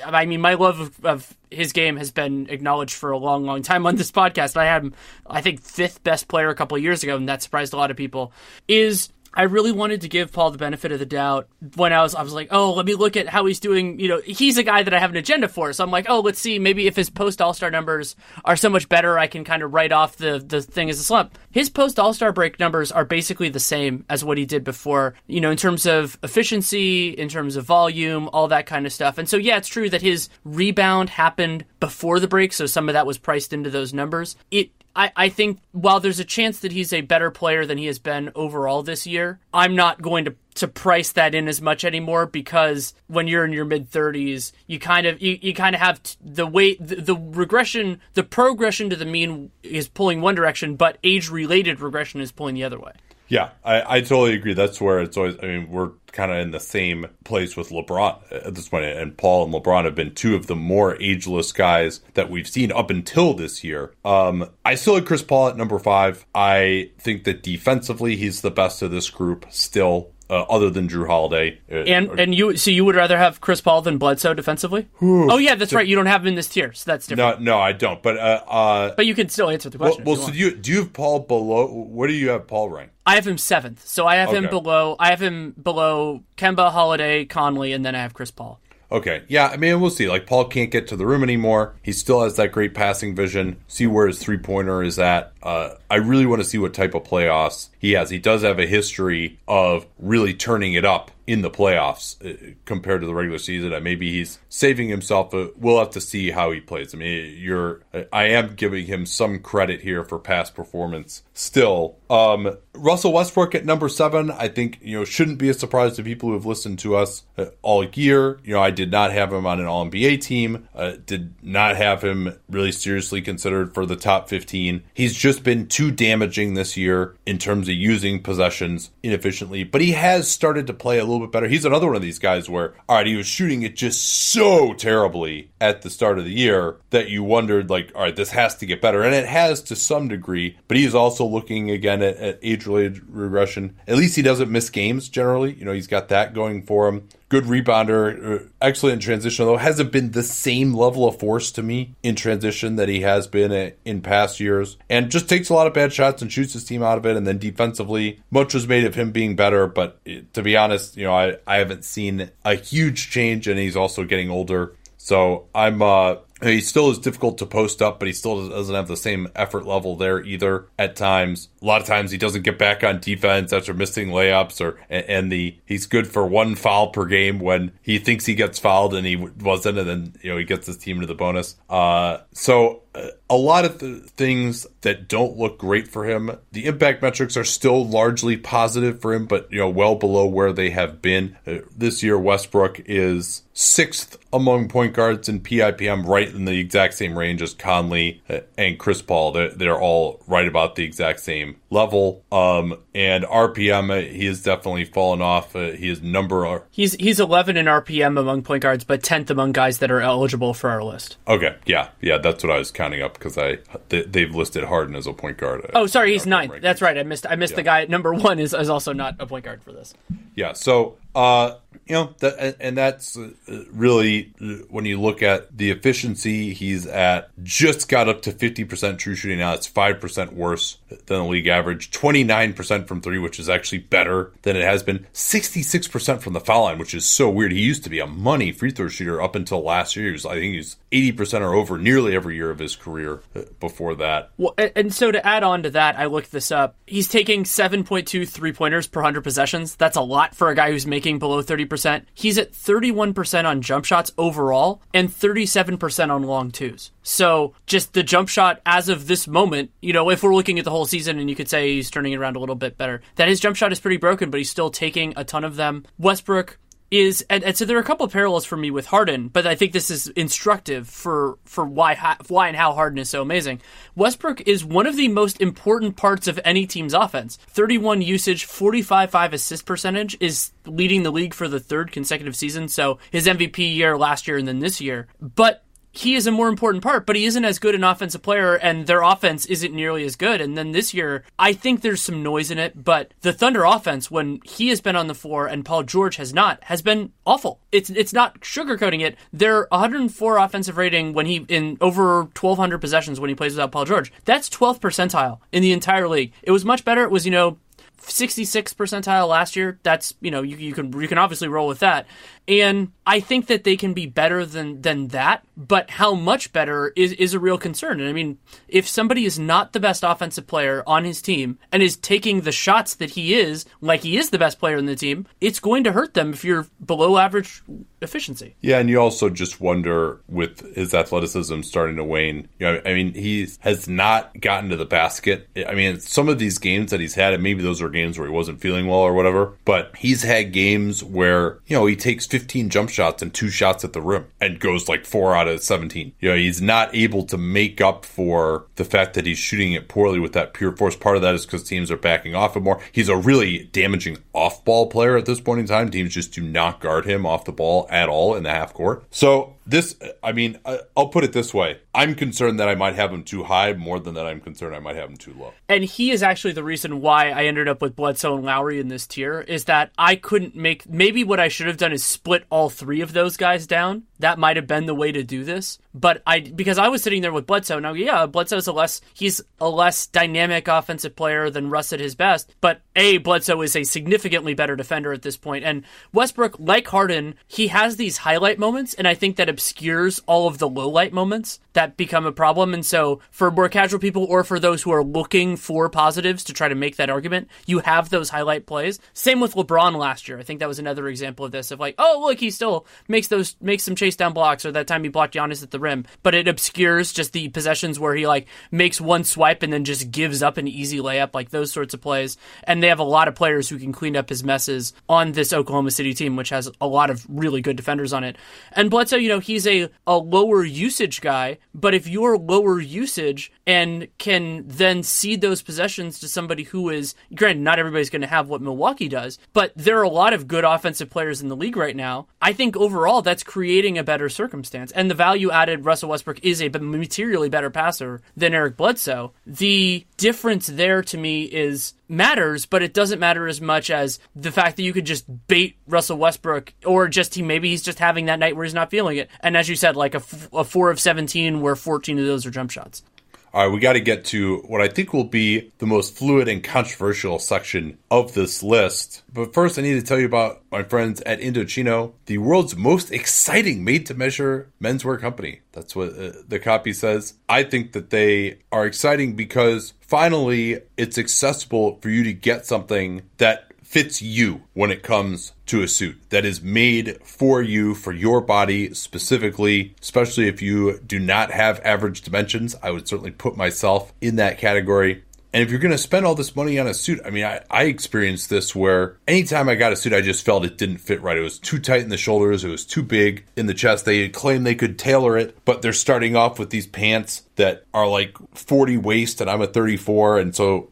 [0.05, 3.61] I mean my love of, of his game has been acknowledged for a long, long
[3.61, 4.57] time on this podcast.
[4.57, 4.93] I had him,
[5.25, 7.97] I think, fifth best player a couple years ago, and that surprised a lot of
[7.97, 8.31] people.
[8.67, 12.15] Is I really wanted to give Paul the benefit of the doubt when I was
[12.15, 13.99] I was like, oh, let me look at how he's doing.
[13.99, 16.19] You know, he's a guy that I have an agenda for, so I'm like, oh,
[16.19, 19.43] let's see, maybe if his post All Star numbers are so much better, I can
[19.43, 21.37] kind of write off the the thing as a slump.
[21.51, 25.13] His post All Star break numbers are basically the same as what he did before.
[25.27, 29.17] You know, in terms of efficiency, in terms of volume, all that kind of stuff.
[29.17, 32.93] And so yeah, it's true that his rebound happened before the break, so some of
[32.93, 34.35] that was priced into those numbers.
[34.51, 37.85] It I, I think while there's a chance that he's a better player than he
[37.85, 41.85] has been overall this year, I'm not going to to price that in as much
[41.85, 45.81] anymore because when you're in your mid 30s, you kind of you, you kind of
[45.81, 50.35] have t- the way the, the regression, the progression to the mean is pulling one
[50.35, 52.91] direction, but age related regression is pulling the other way.
[53.29, 54.53] Yeah, I, I totally agree.
[54.53, 55.35] That's where it's always.
[55.41, 59.15] I mean, we're kind of in the same place with LeBron at this point, and
[59.15, 62.89] Paul and LeBron have been two of the more ageless guys that we've seen up
[62.89, 63.93] until this year.
[64.03, 66.25] Um, I still like Chris Paul at number five.
[66.33, 71.07] I think that defensively, he's the best of this group still uh, other than Jrue
[71.07, 71.59] Holiday.
[71.71, 74.87] Uh, and and you so you would rather have Chris Paul than Bledsoe defensively?
[75.01, 75.87] oh yeah, that's right.
[75.87, 77.41] You don't have him in this tier, so that's different.
[77.41, 78.01] No, no, I don't.
[78.01, 80.03] But uh, uh but you can still answer the question.
[80.03, 81.67] Well, well so do you do you have Paul below?
[81.67, 82.93] What do you have Paul ranked?
[83.09, 84.37] I have him seventh, so I have okay.
[84.37, 84.95] him below.
[84.99, 88.59] I have him below Kemba, Holiday, Conley, and then I have Chris Paul.
[88.91, 89.23] Okay.
[89.27, 90.07] Yeah, I mean, we'll see.
[90.07, 91.75] Like, Paul can't get to the rim anymore.
[91.81, 93.57] He still has that great passing vision.
[93.67, 95.33] See where his three pointer is at.
[95.41, 98.09] Uh, I really want to see what type of playoffs he has.
[98.09, 103.01] He does have a history of really turning it up in the playoffs uh, compared
[103.01, 103.73] to the regular season.
[103.73, 105.33] And maybe he's saving himself.
[105.33, 106.95] Uh, we'll have to see how he plays.
[106.95, 107.81] I mean, you're.
[108.11, 111.21] I am giving him some credit here for past performance.
[111.35, 114.31] Still, um, Russell Westbrook at number seven.
[114.31, 117.23] I think you know shouldn't be a surprise to people who have listened to us
[117.37, 118.39] uh, all year.
[118.43, 120.67] You know, I did not have him on an All NBA team.
[120.73, 124.83] Uh, did not have him really seriously considered for the top fifteen.
[124.93, 129.63] He's just been too damaging this year in terms of using possessions inefficiently.
[129.63, 131.47] But he has started to play a little bit better.
[131.47, 134.73] He's another one of these guys where, all right, he was shooting it just so
[134.73, 138.55] terribly at the start of the year that you wondered, like, all right, this has
[138.57, 139.03] to get better.
[139.03, 143.75] And it has to some degree, but he's also looking again at, at related regression.
[143.87, 145.53] At least he doesn't miss games generally.
[145.53, 149.91] You know, he's got that going for him good rebounder, uh, excellent transition, though hasn't
[149.91, 154.01] been the same level of force to me in transition that he has been in
[154.01, 154.77] past years.
[154.89, 157.15] And just takes a lot of bad shots and shoots his team out of it.
[157.15, 159.67] And then defensively, much was made of him being better.
[159.67, 159.99] But
[160.33, 164.03] to be honest, you know, I, I haven't seen a huge change, and he's also
[164.03, 164.75] getting older.
[164.97, 168.87] So I'm uh, he still is difficult to post up, but he still doesn't have
[168.87, 170.67] the same effort level there either.
[170.77, 174.61] At times, a lot of times he doesn't get back on defense after missing layups,
[174.61, 178.59] or and the he's good for one foul per game when he thinks he gets
[178.59, 181.55] fouled and he wasn't, and then you know he gets his team into the bonus.
[181.69, 182.83] Uh, so
[183.29, 186.31] a lot of the things that don't look great for him.
[186.51, 190.51] The impact metrics are still largely positive for him, but you know, well below where
[190.51, 191.37] they have been.
[191.45, 196.93] Uh, this year, Westbrook is sixth among point guards in PIPM, right in the exact
[196.93, 199.33] same range as Conley uh, and Chris Paul.
[199.33, 202.23] They're, they're all right about the exact same level.
[202.31, 205.55] Um, and RPM, uh, he has definitely fallen off.
[205.55, 206.63] Uh, he is number.
[206.71, 210.53] He's he's 11 in RPM among point guards, but 10th among guys that are eligible
[210.53, 211.17] for our list.
[211.27, 213.57] Okay, yeah, yeah, that's what I was counting up because I
[213.89, 215.69] they, have listed Harden as a point guard.
[215.75, 216.53] Oh, sorry, he's ninth.
[216.53, 216.61] Rankings.
[216.61, 216.97] That's right.
[216.97, 217.57] I missed I missed yeah.
[217.57, 219.93] the guy number one is, is also not a point guard for this.
[220.33, 220.53] Yeah.
[220.53, 221.55] So uh,
[221.89, 223.31] you know, that, and that's uh,
[223.71, 224.31] really
[224.69, 229.39] when you look at the efficiency, he's at just got up to 50% true shooting
[229.39, 229.53] now.
[229.53, 231.89] It's 5% worse than the league average.
[231.89, 235.07] 29% from three, which is actually better than it has been.
[235.13, 237.51] 66% from the foul line, which is so weird.
[237.51, 240.11] He used to be a money free throw shooter up until last year.
[240.11, 243.95] Was, I think he's 80% or over nearly every year of his career uh, before
[243.95, 244.29] that.
[244.37, 246.75] Well, and so to add on to that, I looked this up.
[246.85, 249.75] He's taking 7.2 three pointers per 100 possessions.
[249.75, 251.78] That's a lot for a guy who's making below 30%.
[252.13, 256.91] He's at 31% on jump shots overall and 37% on long twos.
[257.03, 260.65] So just the jump shot as of this moment, you know, if we're looking at
[260.65, 263.01] the whole season and you could say he's turning it around a little bit better,
[263.15, 265.85] that his jump shot is pretty broken, but he's still taking a ton of them.
[265.97, 266.57] Westbrook,
[266.91, 269.45] is and, and, so there are a couple of parallels for me with Harden, but
[269.45, 273.61] I think this is instructive for for why why and how Harden is so amazing.
[273.95, 277.37] Westbrook is one of the most important parts of any team's offense.
[277.49, 282.67] 31 usage, 45-5 assist percentage is leading the league for the third consecutive season.
[282.67, 285.07] So his MVP year last year and then this year.
[285.19, 288.55] But he is a more important part, but he isn't as good an offensive player,
[288.55, 290.39] and their offense isn't nearly as good.
[290.39, 294.11] And then this year, I think there's some noise in it, but the Thunder offense,
[294.11, 297.59] when he has been on the floor and Paul George has not, has been awful.
[297.71, 299.15] It's it's not sugarcoating it.
[299.33, 303.85] They're 104 offensive rating when he in over 1,200 possessions when he plays without Paul
[303.85, 304.11] George.
[304.25, 306.33] That's 12th percentile in the entire league.
[306.43, 307.03] It was much better.
[307.03, 307.57] It was you know
[308.01, 309.79] 66 percentile last year.
[309.83, 312.05] That's you know you, you can you can obviously roll with that,
[312.49, 315.45] and I think that they can be better than than that.
[315.55, 317.99] But how much better is is a real concern.
[317.99, 321.83] And I mean, if somebody is not the best offensive player on his team and
[321.83, 324.95] is taking the shots that he is, like he is the best player in the
[324.95, 327.61] team, it's going to hurt them if you're below average
[328.01, 328.55] efficiency.
[328.61, 332.47] Yeah, and you also just wonder with his athleticism starting to wane.
[332.59, 335.47] You know, I mean, he has not gotten to the basket.
[335.67, 338.27] I mean, some of these games that he's had, and maybe those are games where
[338.27, 342.27] he wasn't feeling well or whatever, but he's had games where, you know, he takes
[342.39, 345.61] 15 jump shots and two shots at the rim and goes like four out of
[345.61, 346.13] 17.
[346.19, 349.89] You know, he's not able to make up for the fact that he's shooting it
[349.89, 350.95] poorly with that pure force.
[350.95, 352.81] Part of that is because teams are backing off him more.
[352.93, 355.91] He's a really damaging off ball player at this point in time.
[355.91, 359.03] Teams just do not guard him off the ball at all in the half court.
[359.11, 362.95] So this, I mean, uh, I'll put it this way: I'm concerned that I might
[362.95, 365.53] have him too high more than that I'm concerned I might have him too low.
[365.67, 368.87] And he is actually the reason why I ended up with Bledsoe and Lowry in
[368.87, 369.41] this tier.
[369.41, 373.01] Is that I couldn't make maybe what I should have done is split all three
[373.01, 374.03] of those guys down.
[374.19, 375.79] That might have been the way to do this.
[375.93, 377.79] But I because I was sitting there with Bledsoe.
[377.79, 382.15] Now, yeah, Bledsoe's a less he's a less dynamic offensive player than Russ at his
[382.15, 382.53] best.
[382.61, 385.65] But a Bledsoe is a significantly better defender at this point.
[385.65, 390.47] and Westbrook, like Harden, he has these highlight moments, and I think that obscures all
[390.47, 392.73] of the low light moments that become a problem.
[392.73, 396.53] And so, for more casual people or for those who are looking for positives to
[396.53, 398.99] try to make that argument, you have those highlight plays.
[399.13, 400.39] Same with LeBron last year.
[400.39, 403.27] I think that was another example of this of like, oh, look, he still makes
[403.27, 406.35] those, makes some down blocks, or that time he blocked Giannis at the rim, but
[406.35, 410.41] it obscures just the possessions where he like makes one swipe and then just gives
[410.41, 412.37] up an easy layup, like those sorts of plays.
[412.63, 415.53] And they have a lot of players who can clean up his messes on this
[415.53, 418.37] Oklahoma City team, which has a lot of really good defenders on it.
[418.71, 423.51] And Bledsoe, you know, he's a, a lower usage guy, but if you're lower usage
[423.67, 428.27] and can then cede those possessions to somebody who is, granted, not everybody's going to
[428.27, 431.55] have what Milwaukee does, but there are a lot of good offensive players in the
[431.55, 432.27] league right now.
[432.41, 434.91] I think overall that's creating a better circumstance.
[434.91, 439.33] And the value added Russell Westbrook is a materially better passer than Eric Bledsoe.
[439.45, 444.51] The difference there to me is matters, but it doesn't matter as much as the
[444.51, 448.25] fact that you could just bait Russell Westbrook, or just he maybe he's just having
[448.25, 449.29] that night where he's not feeling it.
[449.41, 452.45] And as you said, like a, f- a four of 17 where 14 of those
[452.45, 453.03] are jump shots.
[453.51, 456.47] All right, we got to get to what I think will be the most fluid
[456.47, 459.23] and controversial section of this list.
[459.33, 463.11] But first, I need to tell you about my friends at Indochino, the world's most
[463.11, 465.61] exciting made to measure menswear company.
[465.71, 467.33] That's what uh, the copy says.
[467.47, 473.23] I think that they are exciting because finally it's accessible for you to get something
[473.37, 478.13] that fits you when it comes to a suit that is made for you for
[478.13, 482.75] your body specifically especially if you do not have average dimensions.
[482.83, 486.35] I would certainly put myself in that category and if you're going to spend all
[486.35, 489.91] this money on a suit, I mean, I, I experienced this where anytime I got
[489.91, 491.37] a suit, I just felt it didn't fit right.
[491.37, 494.05] It was too tight in the shoulders, it was too big in the chest.
[494.05, 498.07] They claim they could tailor it, but they're starting off with these pants that are
[498.07, 500.39] like 40 waist and I'm a 34.
[500.39, 500.91] And so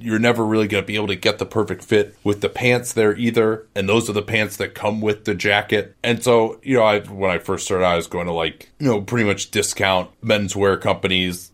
[0.00, 2.92] you're never really going to be able to get the perfect fit with the pants
[2.94, 3.66] there either.
[3.74, 5.94] And those are the pants that come with the jacket.
[6.02, 8.86] And so, you know, I, when I first started, I was going to like, you
[8.86, 11.52] know, pretty much discount menswear companies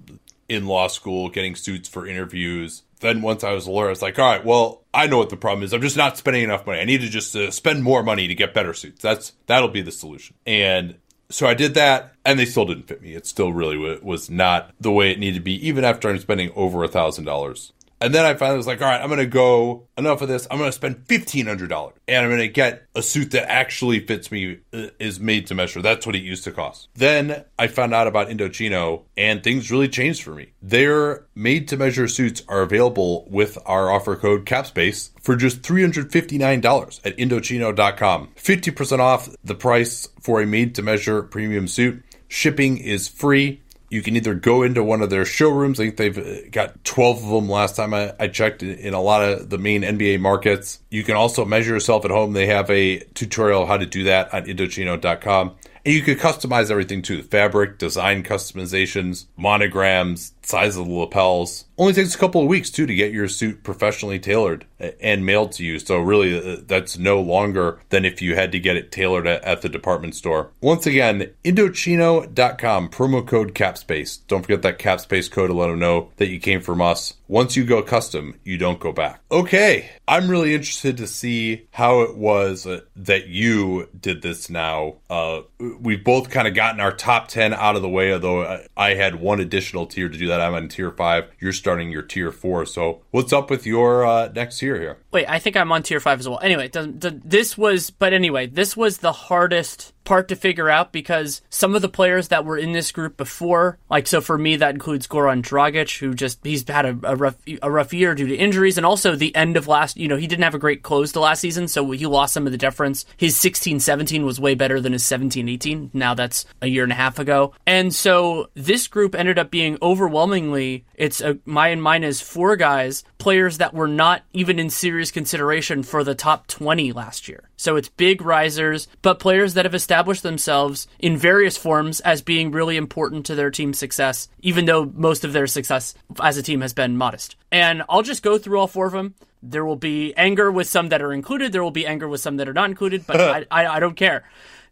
[0.48, 2.82] in law school getting suits for interviews.
[3.00, 5.30] Then once I was a lawyer, I was like, all right, well, I know what
[5.30, 5.72] the problem is.
[5.72, 6.80] I'm just not spending enough money.
[6.80, 9.02] I need to just uh, spend more money to get better suits.
[9.02, 10.36] That's that'll be the solution.
[10.46, 10.96] And
[11.30, 13.14] so I did that, and they still didn't fit me.
[13.14, 16.52] It still really was not the way it needed to be, even after I'm spending
[16.54, 17.72] over a thousand dollars
[18.04, 20.46] and then I finally was like, all right, I'm going to go enough of this.
[20.50, 24.30] I'm going to spend $1,500 and I'm going to get a suit that actually fits
[24.30, 25.80] me, uh, is made to measure.
[25.80, 26.88] That's what it used to cost.
[26.94, 30.52] Then I found out about Indochino and things really changed for me.
[30.60, 37.00] Their made to measure suits are available with our offer code CAPSPACE for just $359
[37.06, 38.28] at Indochino.com.
[38.36, 42.04] 50% off the price for a made to measure premium suit.
[42.28, 43.62] Shipping is free.
[43.94, 45.78] You can either go into one of their showrooms.
[45.78, 49.00] I think they've uh, got 12 of them last time I, I checked in a
[49.00, 50.80] lot of the main NBA markets.
[50.90, 52.32] You can also measure yourself at home.
[52.32, 55.54] They have a tutorial how to do that on Indochino.com.
[55.84, 61.63] And you can customize everything too fabric, design customizations, monograms, size of the lapels.
[61.78, 65.52] Only takes a couple of weeks too to get your suit professionally tailored and mailed
[65.52, 65.78] to you.
[65.78, 69.62] So really, uh, that's no longer than if you had to get it tailored at,
[69.62, 70.50] the department store.
[70.60, 74.26] Once again, Indochino.com promo code CAPSPACE.
[74.26, 77.14] Don't forget that CAPSPACE code to let them know that you came from us.
[77.28, 79.22] Once you go custom, you don't go back.
[79.30, 84.50] Okay, I'm really interested to see how it was uh, that you did this.
[84.50, 85.42] Now, uh,
[85.80, 88.94] we've both kind of gotten our top ten out of the way, although I, I
[88.94, 91.30] had one additional tier to do that that I'm on tier five.
[91.38, 92.66] You're starting your tier four.
[92.66, 94.98] So what's up with your uh, next tier here?
[95.12, 96.38] Wait, I think I'm on tier five as well.
[96.42, 101.74] Anyway, this was, but anyway, this was the hardest part to figure out because some
[101.74, 105.06] of the players that were in this group before, like so for me that includes
[105.06, 108.76] Goran Dragic, who just he's had a, a, rough a rough year due to injuries
[108.76, 111.20] and also the end of last you know, he didn't have a great close to
[111.20, 113.04] last season, so he lost some of the difference.
[113.16, 115.90] His 16-17 was way better than his 17-18.
[115.92, 117.52] Now that's a year and a half ago.
[117.66, 122.56] And so this group ended up being overwhelmingly it's a my and mine is four
[122.56, 127.50] guys, players that were not even in serious consideration for the top 20 last year.
[127.56, 132.50] So it's big risers, but players that have established themselves in various forms as being
[132.50, 136.60] really important to their team's success, even though most of their success as a team
[136.60, 137.36] has been modest.
[137.52, 139.14] And I'll just go through all four of them.
[139.42, 141.52] There will be anger with some that are included.
[141.52, 143.96] There will be anger with some that are not included, but I, I, I don't
[143.96, 144.24] care.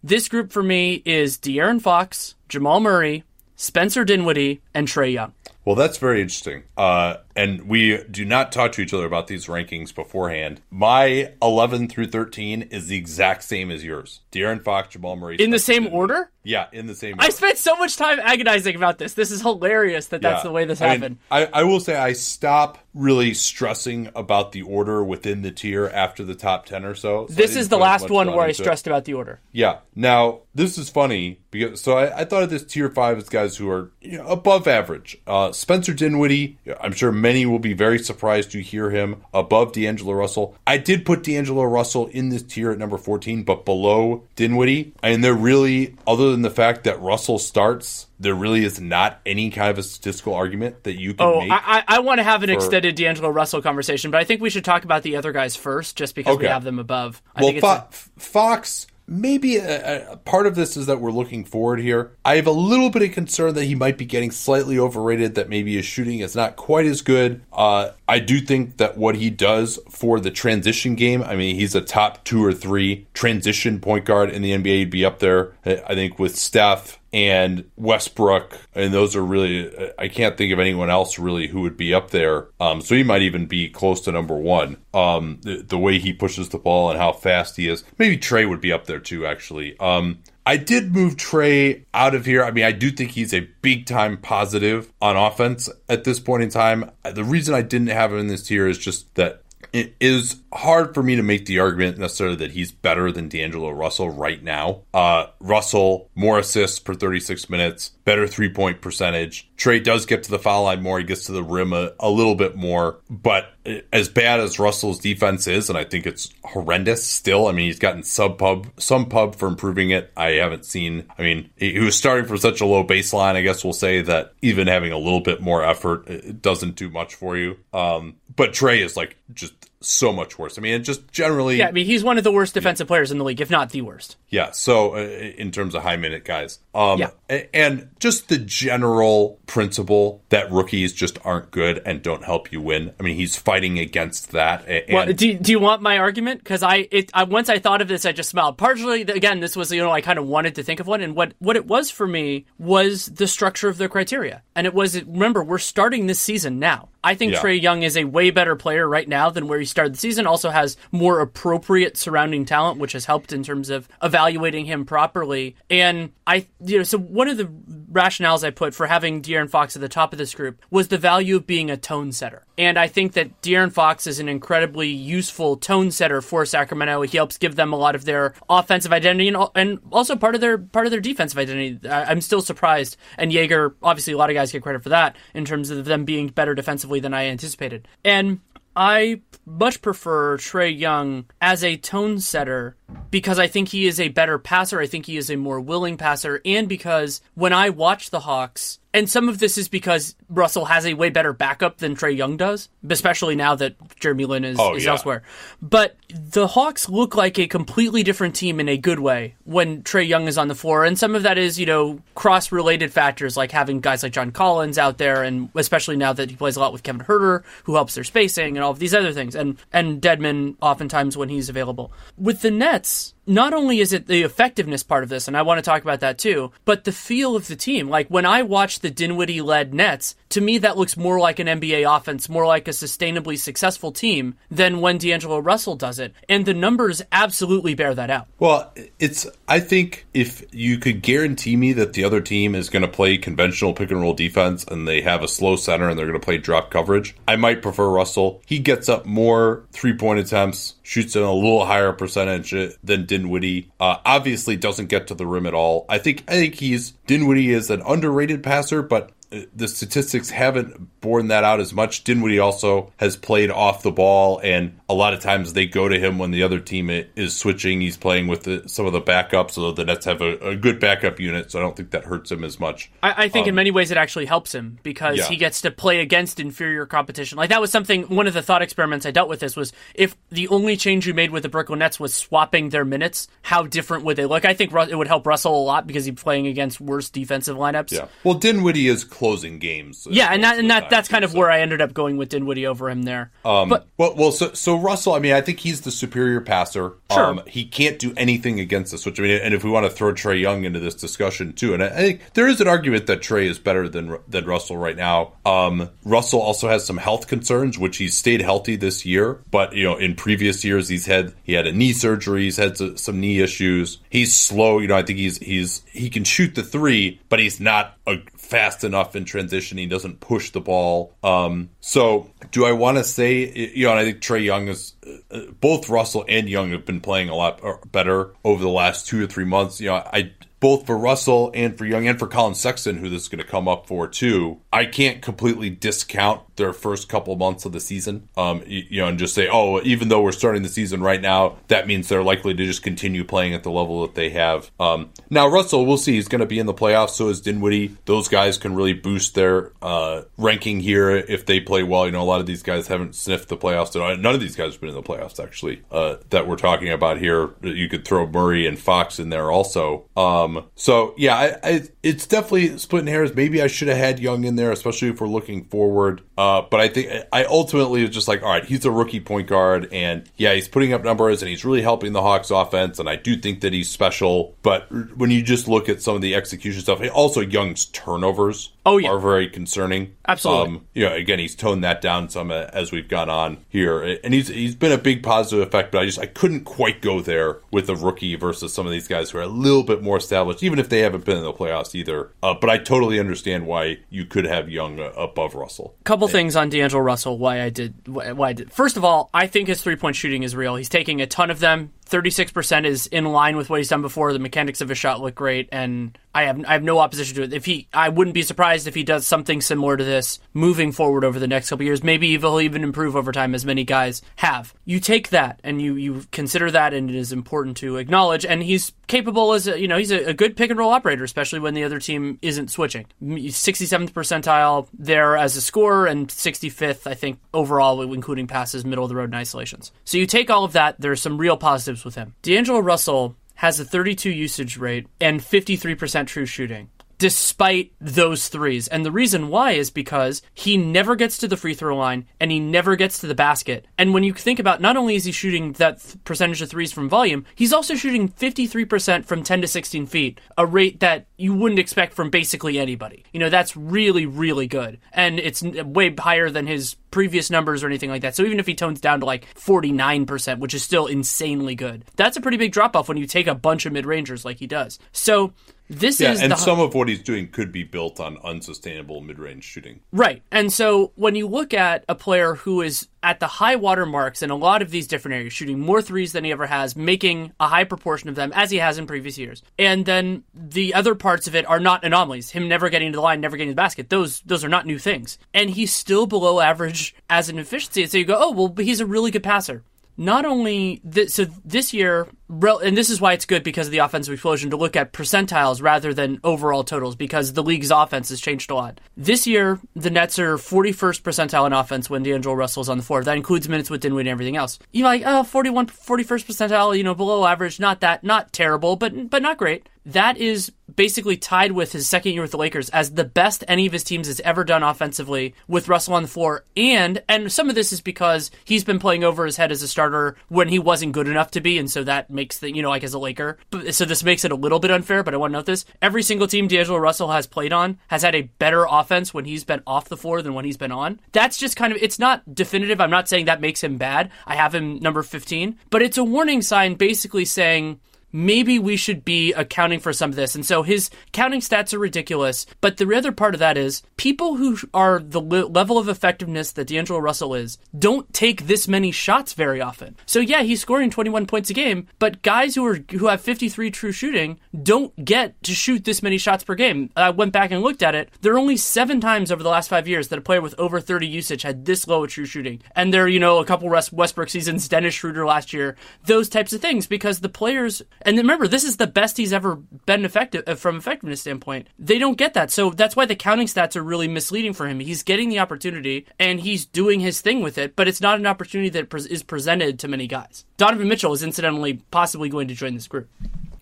[0.03, 5.33] This group for me is De'Aaron Fox, Jamal Murray, Spencer Dinwiddie, and Trae Young.
[5.65, 6.65] Well, that's very interesting.
[6.77, 10.61] Uh, and we do not talk to each other about these rankings beforehand.
[10.71, 14.21] My 11 through 13 is the exact same as yours.
[14.33, 15.37] De'Aaron Fox, Jamal Murray.
[15.37, 16.31] In the same order?
[16.43, 17.25] Yeah, in the same order.
[17.25, 19.15] I spent so much time agonizing about this.
[19.15, 20.49] This is hilarious that that's yeah.
[20.49, 21.19] the way this happened.
[21.31, 26.25] I, I will say I stop really stressing about the order within the tier after
[26.25, 27.27] the top 10 or so.
[27.29, 28.91] so this is the last one where I stressed it.
[28.91, 29.41] about the order.
[29.53, 29.79] Yeah.
[29.95, 33.57] Now, this is funny because so I, I thought of this tier 5 as guys
[33.57, 35.19] who are you know, above average.
[35.27, 40.13] Uh, Spencer Dinwiddie, I'm sure many will be very surprised to hear him above D'Angelo
[40.13, 40.57] Russell.
[40.67, 44.93] I did put D'Angelo Russell in this tier at number 14, but below Dinwiddie.
[45.03, 49.51] And they're really, other than the fact that Russell starts, there really is not any
[49.51, 51.51] kind of a statistical argument that you can oh, make.
[51.51, 52.55] I, I want to have an for...
[52.55, 55.97] extended D'Angelo Russell conversation, but I think we should talk about the other guys first,
[55.97, 56.47] just because okay.
[56.47, 57.21] we have them above.
[57.35, 57.87] I well, Fo-.
[58.19, 62.13] Fox maybe a, a, part of this is that we're looking forward here.
[62.25, 65.49] I have a little bit of concern that he might be getting slightly overrated, that
[65.49, 67.43] maybe his shooting is not quite as good.
[67.53, 71.75] Uh, I do think that what he does for the transition game, I mean, he's
[71.75, 74.79] a top two or three transition point guard in the NBA.
[74.79, 80.09] He'd be up there, I think, with Steph and Westbrook, and those are really I
[80.09, 82.49] can't think of anyone else really who would be up there.
[82.59, 84.79] Um, so he might even be close to number one.
[84.95, 87.83] Um, the, the, way he pushes the ball and how fast he is.
[87.99, 89.27] Maybe Trae would be up there too.
[89.27, 92.45] Actually, um, I did move Trae out of here.
[92.45, 96.43] I mean, I do think he's a big time positive on offense at this point
[96.43, 96.91] in time.
[97.05, 100.95] The reason I didn't have him in this tier is just that it is hard
[100.95, 104.83] for me to make the argument necessarily that he's better than D'Angelo Russell right now.
[104.93, 109.51] Uh, Russell, more assists per 36 minutes, better three point percentage.
[109.57, 110.99] Trae does get to the foul line more.
[110.99, 112.99] He gets to the rim a, a little bit more.
[113.09, 113.53] But
[113.93, 117.79] as bad as Russell's defense is, and I think it's horrendous still, I mean, he's
[117.79, 120.13] gotten sub pub, some pub for improving it.
[120.17, 123.37] I haven't seen, I mean, he was starting from such a low baseline.
[123.37, 126.91] I guess we'll say that even having a little bit more effort, it doesn't do
[126.91, 127.57] much for you.
[127.73, 130.59] Um, but Trae is like just so much worse.
[130.59, 131.57] I mean, it just generally.
[131.57, 132.89] Yeah, I mean, he's one of the worst defensive yeah.
[132.89, 134.17] players in the league, if not the worst.
[134.29, 134.51] Yeah.
[134.53, 137.11] So, uh, in terms of high minute guys, um, yeah.
[137.53, 142.93] and just the general principle that rookies just aren't good and don't help you win.
[142.99, 144.67] I mean, he's fighting against that.
[144.67, 146.43] And, well, do, do you want my argument?
[146.43, 148.59] Because I, it, I, once I thought of this, I just smiled.
[148.59, 151.15] Partially, again, this was you know I kind of wanted to think of one, and
[151.15, 155.03] what what it was for me was the structure of the criteria, and it was
[155.05, 156.89] remember we're starting this season now.
[157.05, 157.41] I think yeah.
[157.41, 160.27] Trae Young is a way better player right now than where he started the season.
[160.27, 165.57] Also has more appropriate surrounding talent, which has helped in terms of evaluating him properly.
[165.69, 167.51] And I, you know, so one of the
[167.93, 170.99] rationales I put for having De'Aaron Fox at the top of this group was the
[170.99, 172.45] value of being a tone setter.
[172.59, 177.03] And I think that De'Aaron Fox is an incredibly useful tone setter for Sacramento.
[177.03, 180.41] He helps give them a lot of their offensive identity and, and also part of
[180.41, 181.89] their part of their defensive identity.
[181.89, 182.97] I, am still surprised.
[183.19, 186.05] And Joerger, obviously, a lot of guys get credit for that in terms of them
[186.05, 187.89] being better defensively than I anticipated.
[188.05, 188.41] And
[188.75, 192.77] I much prefer Trae Young as a tone setter
[193.11, 194.81] because I think he is a better passer.
[194.81, 196.41] I think he is a more willing passer.
[196.45, 200.85] And because when I watch the Hawks, and some of this is because Russell has
[200.85, 204.75] a way better backup than Trae Young does, especially now that Jeremy Lin is, oh,
[204.75, 204.91] is yeah.
[204.91, 205.23] elsewhere.
[205.63, 210.07] But the Hawks look like a completely different team in a good way when Trae
[210.07, 210.85] Young is on the floor.
[210.85, 214.31] And some of that is, you know, cross related factors like having guys like John
[214.31, 217.75] Collins out there, and especially now that he plays a lot with Kevin Huerter, who
[217.75, 221.49] helps their spacing and all of these other things, and, and Dedmon oftentimes when he's
[221.49, 221.93] available.
[222.19, 225.59] With the Nets, not only is it the effectiveness part of this, and I want
[225.59, 227.89] to talk about that too, but the feel of the team.
[227.89, 231.47] Like when I watch the Dinwiddie led Nets, to me that looks more like an
[231.47, 236.15] NBA offense, more like a sustainably successful team than when D'Angelo Russell does it.
[236.29, 238.29] And the numbers absolutely bear that out.
[238.39, 242.83] Well, it's I think if you could guarantee me that the other team is going
[242.83, 246.07] to play conventional pick and roll defense and they have a slow center and they're
[246.07, 248.43] going to play drop coverage, I might prefer Russell.
[248.47, 253.71] He gets up more three point attempts, shoots in a little higher percentage than Dinwiddie.
[253.79, 255.87] Uh, obviously, doesn't get to the rim at all.
[255.89, 259.11] I think I think he's Dinwiddie is an underrated passer, but
[259.55, 262.05] the statistics haven't borne that out as much.
[262.05, 265.99] Dinwiddie also has played off the ball, and a lot of times they go to
[265.99, 267.81] him when the other team is switching.
[267.81, 270.81] He's playing with the, some of the backups, so the Nets have a, a, good
[270.81, 272.91] backup unit, so I don't think that hurts him as much.
[273.03, 275.29] I, I think um, in many ways it actually helps him because yeah.
[275.29, 277.39] he gets to play against inferior competition.
[277.39, 278.03] Like that was something.
[278.05, 281.15] One of the thought experiments I dealt with this was if the only change you
[281.15, 284.45] made with the Brooklyn Nets was swapping their minutes, how different would they look?
[284.45, 287.93] I think it would help Russell a lot because he's playing against worse defensive lineups.
[287.93, 288.09] Yeah.
[288.25, 290.09] Well, Dinwiddie is closing games.
[290.11, 291.39] Yeah, and that and that that's kind of so.
[291.39, 293.31] where I ended up going with Dinwiddie over him there.
[293.45, 296.95] Um, but well, well, so so Russell, I mean, I think he's the superior passer.
[297.13, 297.25] Sure.
[297.25, 299.21] Um, he can't do anything against the switch.
[299.21, 301.85] I mean, and if we want to throw Trae Young into this discussion too, and
[301.85, 304.97] I, I think there is an argument that Trae is better than than Russell right
[304.97, 305.35] now.
[305.47, 309.85] Um, Russell also has some health concerns, which he's stayed healthy this year, but you
[309.85, 313.39] know, in previous years he's had he had a knee surgery, he's had some knee
[313.39, 313.99] issues.
[314.11, 314.81] He's slow.
[314.81, 318.17] You know, I think he's he's he can shoot the three, but he's not a
[318.53, 319.79] fast enough in transition.
[319.79, 321.15] He doesn't push the ball.
[321.25, 324.93] Um, so, do I want to say, you know, I think Trae Young is
[325.31, 329.07] uh, both Russell and Young have been playing a lot uh, better over the last
[329.07, 329.81] two or three months.
[329.81, 330.33] You know, I
[330.63, 333.51] both for Russell and for Young and for Collin Sexton, who this is going to
[333.51, 334.61] come up for too.
[334.73, 339.19] I can't completely discount their first couple months of the season, um, you, know, and
[339.19, 342.55] just say, oh, even though we're starting the season right now, that means they're likely
[342.55, 344.71] to just continue playing at the level that they have.
[344.79, 346.13] Um, now, Russell, we'll see.
[346.13, 347.11] He's going to be in the playoffs.
[347.11, 347.97] So is Dinwiddie.
[348.05, 352.07] Those guys can really boost their uh, ranking here if they play well.
[352.07, 353.97] You know, a lot of these guys haven't sniffed the playoffs.
[353.97, 354.17] At all.
[354.17, 357.19] None of these guys have been in the playoffs actually uh, that we're talking about
[357.19, 357.51] here.
[357.63, 360.05] You could throw Murray and Fox in there also.
[360.17, 363.35] Um, so yeah, I, I, it's definitely splitting hairs.
[363.35, 366.23] Maybe I should have had Young in there, especially if we're looking forward.
[366.37, 369.49] Uh, but I think I ultimately was just like, all right, he's a rookie point
[369.49, 373.09] guard, and yeah, he's putting up numbers and he's really helping the Hawks offense, and
[373.09, 374.55] I do think that he's special.
[374.63, 378.99] But when you just look at some of the execution stuff, also Young's turnovers oh,
[378.99, 379.11] yeah.
[379.11, 380.15] are very concerning.
[380.27, 380.77] Absolutely.
[380.77, 384.33] Um, you know, again, he's toned that down some as we've gone on here, and
[384.33, 385.93] he's he's been a big positive effect.
[385.93, 389.09] But I just I couldn't quite go there with a rookie versus some of these
[389.09, 391.53] guys who are a little bit more established, even if they haven't been in the
[391.53, 392.33] playoffs either.
[392.43, 395.95] Uh, but I totally understand why you could have Young uh, above Russell.
[396.05, 397.39] Couple and, things on D'Angelo Russell.
[397.39, 398.73] Why I did why I did.
[398.73, 400.77] First of all, I think his three point shooting is real.
[400.77, 401.93] He's taking a ton of them.
[402.13, 404.33] 36% is in line with what he's done before.
[404.33, 407.43] The mechanics of his shot look great, and I have I have no opposition to
[407.43, 407.53] it.
[407.53, 411.25] If he, I wouldn't be surprised if he does something similar to this moving forward
[411.25, 412.03] over the next couple years.
[412.03, 414.75] Maybe he'll even improve over time, as many guys have.
[414.85, 418.47] You take that and you you consider that, and it is important to acknowledge.
[418.47, 421.25] And he's capable as a, you know he's a, a good pick and roll operator,
[421.25, 423.07] especially when the other team isn't switching.
[423.23, 429.11] 67th percentile there as a scorer, and 65th I think overall, including passes, middle of
[429.11, 429.93] the road, and isolations.
[430.05, 430.99] So you take all of that.
[430.99, 432.35] There's some real positives with him.
[432.43, 436.91] D'Angelo Russell has a 32 usage rate and 53% true shooting
[437.23, 438.89] despite those threes.
[438.89, 442.51] And the reason why is because he never gets to the free throw line and
[442.51, 443.87] he never gets to the basket.
[443.97, 446.93] And when you think about not only is he shooting that th- percentage of threes
[446.93, 451.55] from volume, he's also shooting 53% from 10 to 16 feet, a rate that you
[451.55, 453.25] wouldn't expect from basically anybody.
[453.33, 454.99] You know, that's really, really good.
[455.13, 458.35] And it's way higher than his previous numbers or anything like that.
[458.35, 462.37] So even if he tones down to like 49%, which is still insanely good, that's
[462.37, 464.67] a pretty big drop off when you take a bunch of mid rangers like he
[464.67, 464.99] does.
[465.13, 465.53] So
[465.89, 469.21] this yeah, is and the, some of what he's doing could be built on unsustainable
[469.21, 470.01] mid-range shooting.
[470.13, 470.43] Right.
[470.51, 474.43] And so when you look at a player who is at the high water marks
[474.43, 477.53] in a lot of these different areas, shooting more threes than he ever has, making
[477.61, 479.63] a high proportion of them as he has in previous years.
[479.79, 482.51] And then the other parts of it are not anomalies.
[482.51, 484.09] Him never getting to the line, never getting to the basket.
[484.09, 485.39] Those those are not new things.
[485.53, 488.03] And he's still below average as an efficiency.
[488.03, 489.85] And so you go, oh well, but he's a really good passer
[490.17, 493.99] not only th- so this year and this is why it's good because of the
[493.99, 498.41] offensive explosion to look at percentiles rather than overall totals because the league's offense has
[498.41, 499.01] changed a lot.
[499.17, 503.25] This year, the Nets are 41st percentile in offense when D'Angelo Russell's on the floor.
[503.25, 504.79] That includes minutes with Dinwiddie and everything else.
[504.93, 509.31] You're like, oh, 41, 41st percentile, you know, below average, not that, not terrible, but
[509.31, 509.89] but not great.
[510.05, 513.87] That is basically tied with his second year with the Lakers as the best any
[513.87, 516.65] of his teams has ever done offensively with Russell on the floor.
[516.77, 519.89] And and some of this is because he's been playing over his head as a
[519.89, 522.91] starter when he wasn't good enough to be, and so that makes the you know
[522.91, 523.59] like as a Laker.
[523.91, 525.23] So this makes it a little bit unfair.
[525.23, 528.23] But I want to note this: every single team D'Angelo Russell has played on has
[528.23, 531.21] had a better offense when he's been off the floor than when he's been on.
[531.33, 533.01] That's just kind of it's not definitive.
[533.01, 534.31] I'm not saying that makes him bad.
[534.47, 538.01] I have him number 15, but it's a warning sign basically saying
[538.33, 540.55] maybe we should be accounting for some of this.
[540.55, 542.67] And so his counting stats are ridiculous.
[542.81, 546.89] But the other part of that is people who are the level of effectiveness that
[546.89, 550.17] D'Angelo Russell is don't take this many shots very often.
[550.27, 553.91] So yeah, he's scoring 21 points a game, but guys who are who have 53
[553.91, 557.11] true shooting don't get to shoot this many shots per game.
[557.17, 558.31] I went back and looked at it.
[558.41, 561.01] There are only seven times over the last five years that a player with over
[561.01, 562.83] 30 usage had this low of true shooting.
[562.95, 566.81] And there, you know, a couple Westbrook seasons, Dennis Schroeder last year, those types of
[566.81, 570.75] things, because the players and remember, this is the best he's ever been effective uh,
[570.75, 571.89] from effectiveness standpoint.
[571.99, 575.01] They don't get that, so that's why the counting stats are really misleading for him.
[575.01, 578.47] He's getting the opportunity and he's doing his thing with it, but it's not an
[578.47, 580.65] opportunity that is presented to many guys.
[580.77, 583.29] Donovan Mitchell is incidentally possibly going to join this group.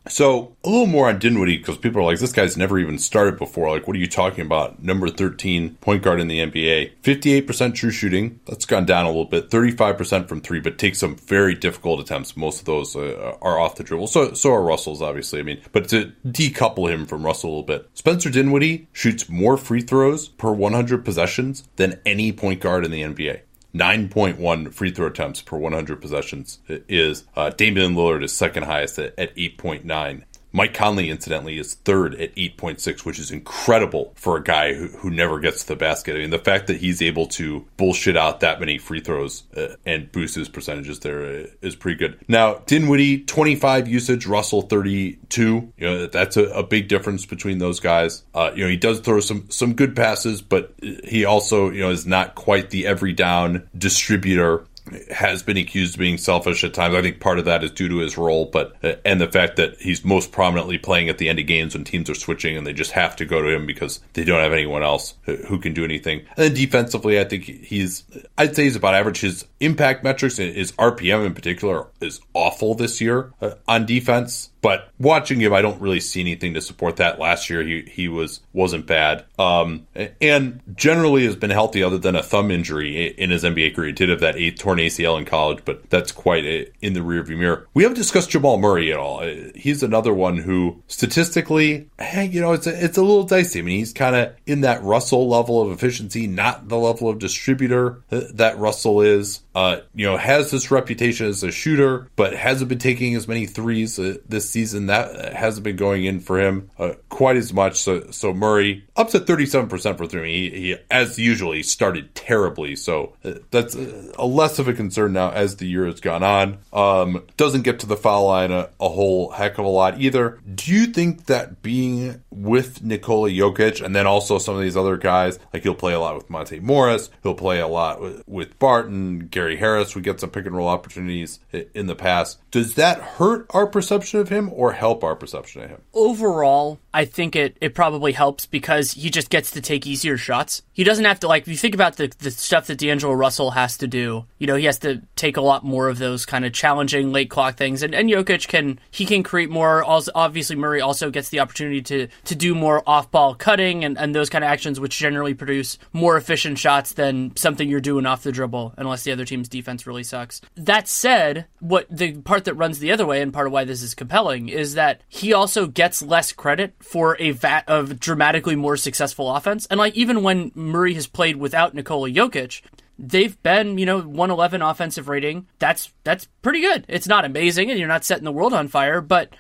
[0.09, 3.39] So a little more on Dinwiddie because people are like, this guy's never even started
[3.39, 3.71] before.
[3.71, 4.83] Like, what are you talking about?
[4.83, 6.93] Number 13 point guard in the NBA.
[7.03, 8.41] 58% true shooting.
[8.47, 9.51] That's gone down a little bit.
[9.51, 12.37] 35% from three, but takes some very difficult attempts.
[12.37, 14.07] Most of those uh, are off the dribble.
[14.07, 15.41] So, so are Russell's, obviously.
[15.41, 19.57] I mean, but to decouple him from Russell a little bit, Spencer Dinwiddie shoots more
[19.57, 23.43] free throws per 100 possessions than any point guard in the NBA.
[23.75, 29.17] 9.1 free throw attempts per 100 possessions is uh, Damian Lillard is second highest at,
[29.19, 30.25] at 8.9.
[30.53, 35.11] Mike Conley, incidentally, is third at 8.6, which is incredible for a guy who, who
[35.11, 36.17] never gets to the basket.
[36.17, 39.75] I mean, the fact that he's able to bullshit out that many free throws uh,
[39.87, 42.19] and boost his percentages there uh, is pretty good.
[42.27, 45.43] Now, Dinwiddie, 25 usage, Russell, 32.
[45.43, 48.25] You know, that's a, a big difference between those guys.
[48.35, 51.91] Uh, you know, he does throw some, some good passes, but he also, you know,
[51.91, 54.65] is not quite the every down distributor
[55.11, 56.95] has been accused of being selfish at times.
[56.95, 59.57] I think part of that is due to his role, but uh, and the fact
[59.57, 62.67] that he's most prominently playing at the end of games when teams are switching and
[62.67, 65.75] they just have to go to him because they don't have anyone else who can
[65.75, 66.21] do anything.
[66.37, 68.05] And then defensively, I think he's
[68.37, 69.21] I'd say he's about average.
[69.21, 74.51] His impact metrics, his RPM in particular, is awful this year uh, on defense.
[74.63, 77.19] But watching him, I don't really see anything to support that.
[77.19, 79.87] Last year, he he was wasn't bad, um,
[80.21, 83.89] and generally has been healthy, other than a thumb injury in his NBA career.
[83.89, 87.01] He did have that eighth torn ACL in college, but that's quite a, in the
[87.01, 87.67] rearview mirror.
[87.75, 89.21] We haven't discussed Jamal Murray at all.
[89.21, 93.61] Uh, he's another one who statistically, hey, you know, it's a, it's a little dicey.
[93.61, 97.19] I mean, he's kind of in that Russell level of efficiency, not the level of
[97.19, 99.41] distributor that Russell is.
[99.61, 103.45] Uh, you know, has this reputation as a shooter, but hasn't been taking as many
[103.45, 104.87] threes uh, this season.
[104.87, 107.79] That hasn't been going in for him uh, quite as much.
[107.79, 110.51] So, so Murray up to 37% for three.
[110.51, 112.75] He, he as usual, he started terribly.
[112.75, 116.57] So uh, that's a less of a concern now as the year has gone on.
[116.73, 120.41] Um, doesn't get to the foul line a, a whole heck of a lot either.
[120.55, 124.97] Do you think that being with Nikola Jokic and then also some of these other
[124.97, 128.59] guys, like he'll play a lot with Monte Morris, he'll play a lot with, with
[128.59, 131.41] Barton, Gary Harris we get some pick and roll opportunities
[131.75, 132.39] in the past.
[132.51, 135.83] Does that hurt our perception of him or help our perception of him?
[135.95, 140.63] Overall, I think it, it probably helps because he just gets to take easier shots.
[140.73, 143.53] He doesn't have to, like, if you think about the, the stuff that D'Angelo Russell
[143.53, 146.45] has to do, you know, he has to take a lot more of those kind
[146.45, 147.83] of challenging late clock things.
[147.83, 149.85] And, and Jokic can, he can create more.
[149.85, 153.97] Also, obviously, Murray also gets the opportunity to, to do more off ball cutting and,
[153.97, 158.07] and those kind of actions, which generally produce more efficient shots than something you're doing
[158.07, 160.43] off the dribble, unless the other team's defense really sucks.
[160.57, 163.83] That said, what the part that runs the other way and part of why this
[163.83, 168.77] is compelling is that he also gets less credit for a vat of dramatically more
[168.77, 169.67] successful offense.
[169.67, 172.61] And like even when Murray has played without Nikola Jokic,
[172.99, 175.47] they've been, you know, 111 offensive rating.
[175.59, 176.85] That's that's pretty good.
[176.89, 179.35] It's not amazing and you're not setting the world on fire, but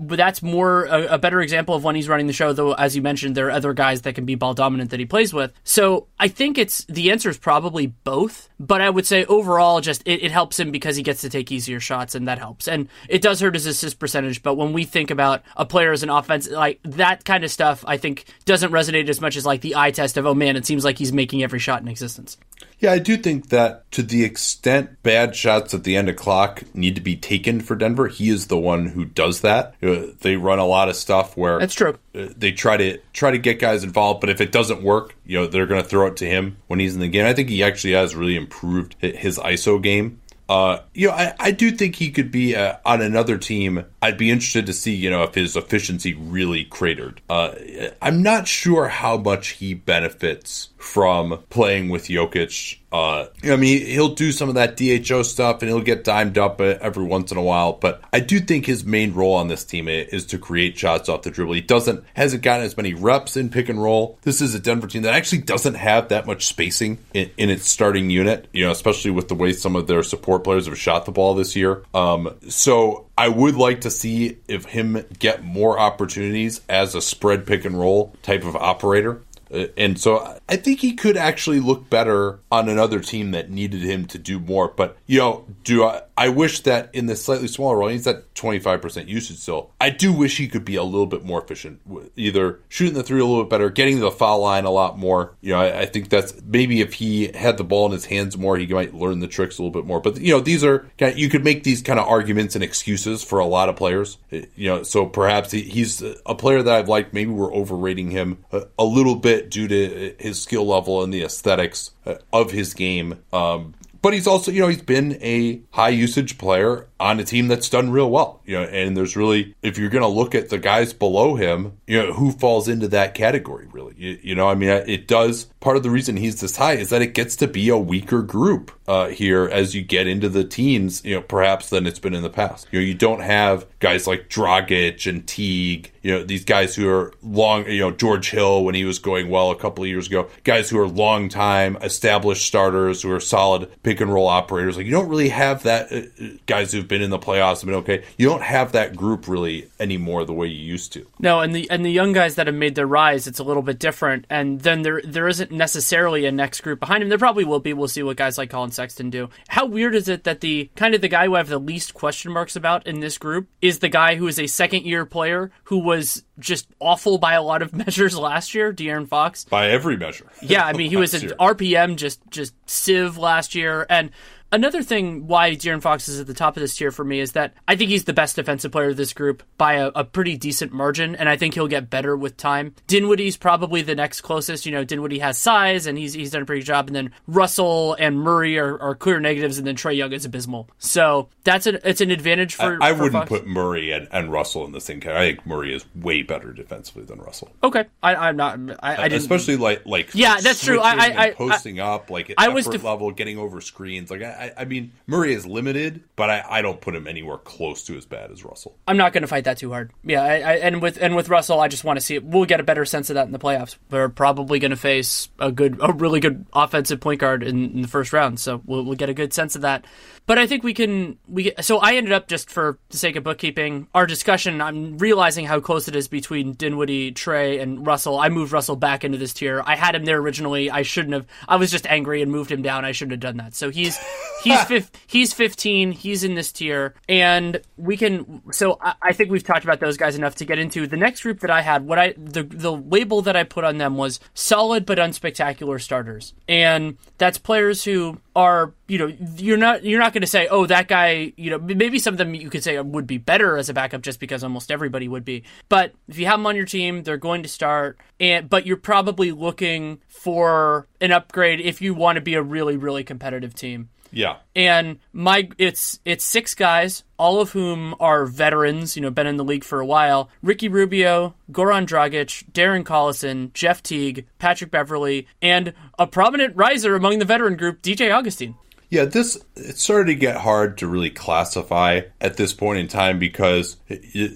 [0.00, 2.52] that's more a, a, better example of when he's running the show.
[2.52, 5.06] Though, as you mentioned, there are other guys that can be ball dominant that he
[5.06, 5.52] plays with.
[5.62, 8.48] So I think it's the answer is probably both.
[8.58, 11.52] But I would say overall, just it, it helps him because he gets to take
[11.52, 12.68] easier shots, and that helps.
[12.68, 14.42] And it does hurt his assist percentage.
[14.42, 17.84] But when we think about a player as an offense, like that kind of stuff,
[17.86, 20.66] I think doesn't resonate as much as like the eye test of oh man, it
[20.66, 22.36] seems like he's making every shot in existence.
[22.80, 26.62] Yeah, I do think that to the extent bad shots at the end of clock
[26.74, 29.74] need to be taken for Denver, he is the one who does that.
[29.82, 31.98] Uh, they run a lot of stuff where that's true.
[32.14, 35.38] Uh, they try to try to get guys involved, but if it doesn't work, you
[35.38, 37.26] know they're going to throw it to him when he's in the game.
[37.26, 41.50] I think he actually has really improved his ISO game Uh, you know, I, I
[41.52, 43.84] do think he could be uh, on another team.
[44.02, 47.20] I'd be interested to see, you know, if his efficiency really cratered.
[47.30, 47.54] Uh,
[48.02, 52.78] I'm not sure how much he benefits from playing with Jokic.
[52.90, 56.60] Uh, I mean, he'll do some of that DHO stuff and he'll get dimed up
[56.60, 57.74] every once in a while.
[57.74, 61.22] But I do think his main role on this team is to create shots off
[61.22, 61.52] the dribble.
[61.52, 64.18] He doesn't hasn't gotten as many reps in pick and roll.
[64.22, 67.68] This is a Denver team that actually doesn't have that much spacing in, in its
[67.68, 68.48] starting unit.
[68.52, 71.34] You know, especially with the way some of their support players have shot the ball
[71.34, 71.84] this year.
[71.94, 77.46] Um, so I would like to see if him get more opportunities as a spread
[77.46, 79.22] pick and roll type of operator.
[79.52, 83.82] Uh, and so I think he could actually look better on another team that needed
[83.82, 84.68] him to do more.
[84.68, 86.02] But you know, do I?
[86.20, 89.70] I wish that in the slightly smaller role, he's at twenty five percent usage still.
[89.80, 91.80] I do wish he could be a little bit more efficient,
[92.14, 94.98] either shooting the three a little bit better, getting to the foul line a lot
[94.98, 95.34] more.
[95.40, 98.36] You know, I, I think that's maybe if he had the ball in his hands
[98.36, 99.98] more, he might learn the tricks a little bit more.
[99.98, 102.62] But you know, these are kind of, you could make these kind of arguments and
[102.62, 104.18] excuses for a lot of players.
[104.30, 107.14] You know, so perhaps he, he's a player that I've liked.
[107.14, 111.22] Maybe we're overrating him a, a little bit due to his skill level and the
[111.22, 113.22] aesthetics uh, of his game.
[113.32, 113.72] Um,
[114.02, 117.68] but he's also, you know, he's been a high usage player on a team that's
[117.68, 118.40] done real well.
[118.44, 121.78] You know, and there's really, if you're going to look at the guys below him,
[121.86, 123.94] you know, who falls into that category, really?
[123.96, 125.44] You, you, know, I mean, it does.
[125.60, 128.22] Part of the reason he's this high is that it gets to be a weaker
[128.22, 132.14] group uh, here as you get into the teens, you know, perhaps than it's been
[132.14, 132.66] in the past.
[132.70, 136.88] You know, you don't have guys like Dragic and Teague, you know, these guys who
[136.88, 140.06] are long, you know, George Hill when he was going well a couple of years
[140.06, 144.76] ago, guys who are long time established starters who are solid pick and roll operators.
[144.76, 147.76] Like, you don't really have that, uh, guys who've been in the playoffs have been
[147.76, 148.04] okay.
[148.18, 151.06] You don't have that group really anymore the way you used to.
[151.18, 153.62] No, and the and the young guys that have made their rise, it's a little
[153.62, 154.26] bit different.
[154.28, 157.08] And then there there isn't necessarily a next group behind him.
[157.08, 157.72] There probably will be.
[157.72, 159.30] We'll see what guys like Collin Sexton do.
[159.48, 161.94] How weird is it that the kind of the guy who I have the least
[161.94, 165.50] question marks about in this group is the guy who is a second year player
[165.64, 169.44] who was just awful by a lot of measures last year, De'Aaron Fox.
[169.44, 170.26] By every measure.
[170.42, 171.34] Yeah, I mean he was an year.
[171.38, 174.10] RPM just just sieve last year and
[174.52, 177.32] Another thing why De'Aaron Fox is at the top of this tier for me is
[177.32, 180.36] that I think he's the best defensive player of this group by a, a, pretty
[180.36, 182.74] decent margin, and I think he'll get better with time.
[182.88, 184.66] Dinwiddie's probably the next closest.
[184.66, 186.88] You know, Dinwiddie has size, and he's he's done a pretty good job.
[186.88, 190.68] And then Russell and Murray are, are clear negatives, and then Trae Young is abysmal.
[190.78, 192.82] So that's an it's an advantage for.
[192.82, 193.28] I, I for wouldn't Fox.
[193.28, 195.26] put Murray and, and Russell in the same category.
[195.26, 197.52] I think Murray is way better defensively than Russell.
[197.62, 198.58] Okay, I, am not.
[198.82, 200.80] I, I didn't, especially like like yeah, that's true.
[200.80, 204.10] I, I posting up like at I was def- level, getting over screens.
[204.10, 207.36] Like I, I mean Murray Murray is limited, but I, I don't put him anywhere
[207.36, 208.76] close to as bad as Russell.
[208.86, 209.92] I'm not going to fight that too hard.
[210.02, 212.24] Yeah, I, I, and with and with Russell, I just want to see it.
[212.24, 213.76] We'll get a better sense of that in the playoffs.
[213.90, 217.82] We're probably going to face a good, a really good offensive point guard in, in
[217.82, 219.84] the first round, so we'll, we'll get a good sense of that.
[220.30, 223.24] But I think we can we so I ended up just for the sake of
[223.24, 224.60] bookkeeping, our discussion.
[224.60, 228.16] I'm realizing how close it is between Dinwiddie, Trae, and Russell.
[228.16, 229.60] I moved Russell back into this tier.
[229.66, 230.70] I had him there originally.
[230.70, 231.26] I shouldn't have.
[231.48, 232.84] I was just angry and moved him down.
[232.84, 233.56] I shouldn't have done that.
[233.56, 233.98] So he's
[234.44, 235.90] he's fifth, he's 15.
[235.90, 238.40] He's in this tier, and we can.
[238.52, 241.22] So I, I think we've talked about those guys enough to get into the next
[241.22, 241.84] group that I had.
[241.84, 246.34] What I the the label that I put on them was solid but unspectacular starters,
[246.46, 250.64] and that's players who are you know you're not you're not going to say oh
[250.64, 253.68] that guy you know maybe some of them you could say would be better as
[253.68, 255.44] a backup just because almost everybody would be.
[255.68, 258.78] But if you have them on your team they're going to start and but you're
[258.78, 263.90] probably looking for an upgrade if you want to be a really really competitive team
[264.12, 264.36] yeah.
[264.54, 269.36] And my it's it's six guys, all of whom are veterans, you know, been in
[269.36, 270.30] the league for a while.
[270.42, 277.18] Ricky Rubio, Goran Dragic, Darren Collison, Jeff Teague, Patrick Beverley, and a prominent riser among
[277.18, 278.56] the veteran group, DJ Augustin.
[278.90, 283.20] Yeah, this it started to get hard to really classify at this point in time
[283.20, 283.76] because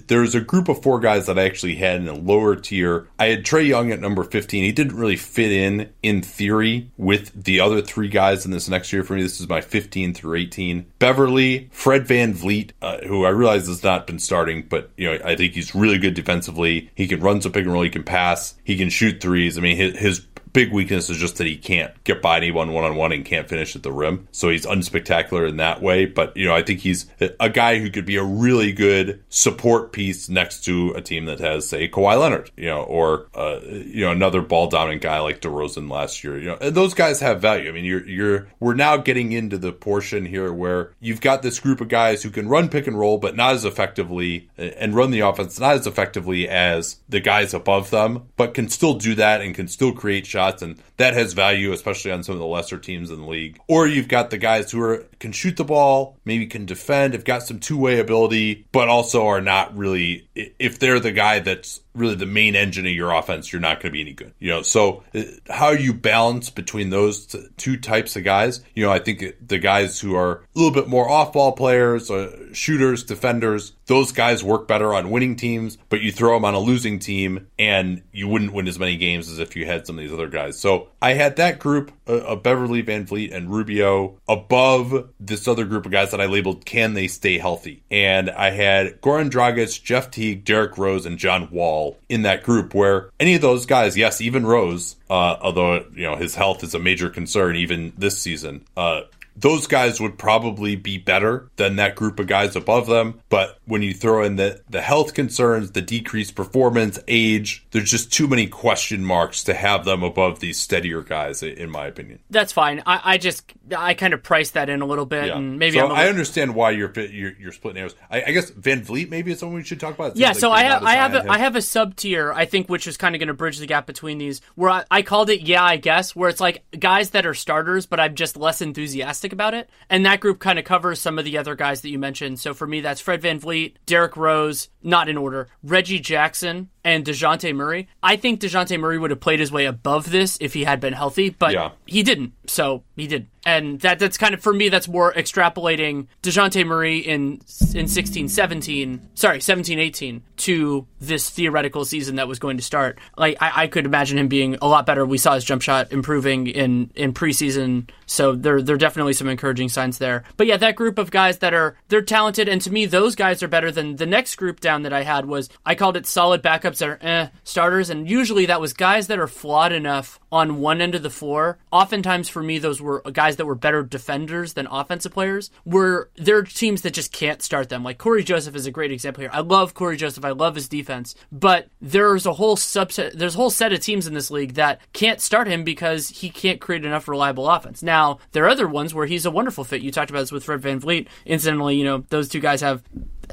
[0.07, 3.09] there's a group of four guys that I actually had in a lower tier.
[3.19, 4.63] I had Trae Young at number 15.
[4.63, 8.93] He didn't really fit in in theory with the other three guys in this next
[8.93, 9.23] year for me.
[9.23, 10.85] This is my 15 through 18.
[10.99, 15.35] Beverley, Fred VanVleet, uh, who I realize has not been starting, but you know I
[15.35, 16.89] think he's really good defensively.
[16.95, 17.83] He can run some pick and roll.
[17.83, 18.55] He can pass.
[18.63, 19.57] He can shoot threes.
[19.57, 20.25] I mean his, his
[20.55, 23.49] big weakness is just that he can't get by anyone one on one and can't
[23.49, 24.25] finish at the rim.
[24.31, 26.05] So he's unspectacular in that way.
[26.05, 29.91] But, you know, I think he's a guy who could be a really good support
[29.91, 34.05] piece next to a team that has, say, Kawhi Leonard, you know, or, uh, you
[34.05, 36.39] know, another ball dominant guy like DeRozan last year.
[36.39, 37.67] You know, those guys have value.
[37.67, 41.59] I mean, you're, you're, we're now getting into the portion here where you've got this
[41.59, 45.11] group of guys who can run pick and roll, but not as effectively and run
[45.11, 49.41] the offense not as effectively as the guys above them, but can still do that
[49.41, 52.45] and can still create shots shots, and that has value, especially on some of the
[52.45, 53.59] lesser teams in the league.
[53.67, 57.25] Or you've got the guys who are can shoot the ball, maybe can defend, have
[57.25, 60.27] got some two way ability, but also are not really.
[60.35, 63.91] If they're the guy that's really the main engine of your offense, you're not going
[63.91, 64.33] to be any good.
[64.39, 68.91] You know, so uh, how you balance between those two types of guys, you know,
[68.91, 73.03] I think the guys who are a little bit more off ball players, uh, shooters,
[73.03, 76.99] defenders, those guys work better on winning teams, but you throw them on a losing
[76.99, 80.13] team and you wouldn't win as many games as if you had some of these
[80.13, 80.59] other guys.
[80.59, 85.85] So I had that group uh, of Beverley, VanVleet, and Rubio above this other group
[85.85, 87.81] of guys that I labeled can they stay healthy?
[87.89, 92.73] And I had Goran Dragic, Jeff Teague, Derrick Rose, and John Wall in that group
[92.73, 96.75] where any of those guys, yes, even Rose, uh, although you know his health is
[96.75, 99.01] a major concern even this season, uh,
[99.35, 103.19] those guys would probably be better than that group of guys above them.
[103.29, 108.13] But when you throw in the, the health concerns, the decreased performance, age, there's just
[108.13, 112.19] too many question marks to have them above these steadier guys, in my opinion.
[112.29, 112.81] That's fine.
[112.85, 115.27] I, I just, I kind of priced that in a little bit.
[115.27, 115.37] Yeah.
[115.37, 115.97] And maybe so little...
[115.97, 117.95] I understand why you're, you're, you're splitting arrows.
[118.09, 120.15] I, I, guess VanVleet maybe is someone we should talk about.
[120.15, 122.87] Yeah, so I have, I have, a, I have a sub tier, I think, which
[122.87, 125.41] is kind of going to bridge the gap between these, where I, I called it,
[125.41, 129.24] yeah, I guess, where it's like guys that are starters, but I'm just less enthusiastic
[129.33, 129.69] about it.
[129.89, 132.39] And that group kind of covers some of the other guys that you mentioned.
[132.39, 137.03] So for me, that's Fred Van VanVleet, Derrick Rose, not in order, Reggie Jackson, and
[137.03, 137.89] Dejounte Murray.
[138.03, 140.93] I think Dejounte Murray would have played his way above this if he had been
[140.93, 141.71] healthy, but yeah.
[141.87, 142.33] he didn't.
[142.45, 143.27] So he did.
[143.47, 147.41] And that that's kind of for me that's more extrapolating Dejounte Murray in
[147.75, 152.97] in 16 17, sorry, 17 18 to this theoretical season that was going to start.
[153.17, 155.05] Like I, I could imagine him being a lot better.
[155.05, 159.27] We saw his jump shot improving in in preseason, so there there are definitely some
[159.27, 160.23] encouraging signs there.
[160.37, 163.43] But yeah, that group of guys that are they're talented and to me those guys
[163.43, 166.41] are better than the next group down that I had was I called it solid
[166.75, 170.59] backups that are eh, starters and usually that was guys that are flawed enough on
[170.59, 171.57] one end of the floor.
[171.71, 175.51] Oftentimes for me those were guys that were better defenders than offensive players.
[175.63, 177.83] Were there are teams that just can't start them.
[177.83, 179.29] Like Cory Joseph is a great example here.
[179.33, 180.25] I love Cory Joseph.
[180.25, 184.07] I love his defense, but there's a whole subset there's a whole set of teams
[184.07, 187.81] in this league that can't start him because he can't create enough reliable offense.
[187.83, 189.81] Now, there are other ones where he's a wonderful fit.
[189.81, 191.07] You talked about this with Fred Van VanVleet.
[191.25, 192.83] Incidentally, you know, those two guys have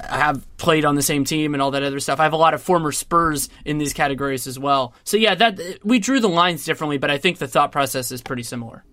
[0.02, 2.20] have played on the same team and all that other stuff.
[2.20, 4.94] I have a lot of former Spurs in these categories as well.
[5.04, 8.22] So yeah, that we drew the lines differently, but I think the thought process is
[8.22, 8.84] pretty similar.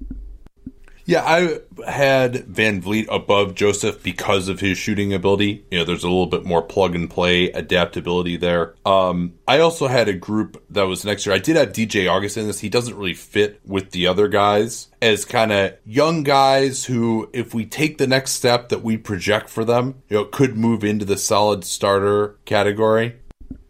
[1.09, 5.65] Yeah, I had VanVleet above Joseph because of his shooting ability.
[5.71, 8.75] You know, there's a little bit more plug and play adaptability there.
[8.85, 11.33] Um, I also had a group that was next year.
[11.33, 12.59] I did have DJ Augustin this.
[12.59, 17.55] He doesn't really fit with the other guys as kind of young guys who, if
[17.55, 21.05] we take the next step that we project for them, you know, could move into
[21.05, 23.15] the solid starter category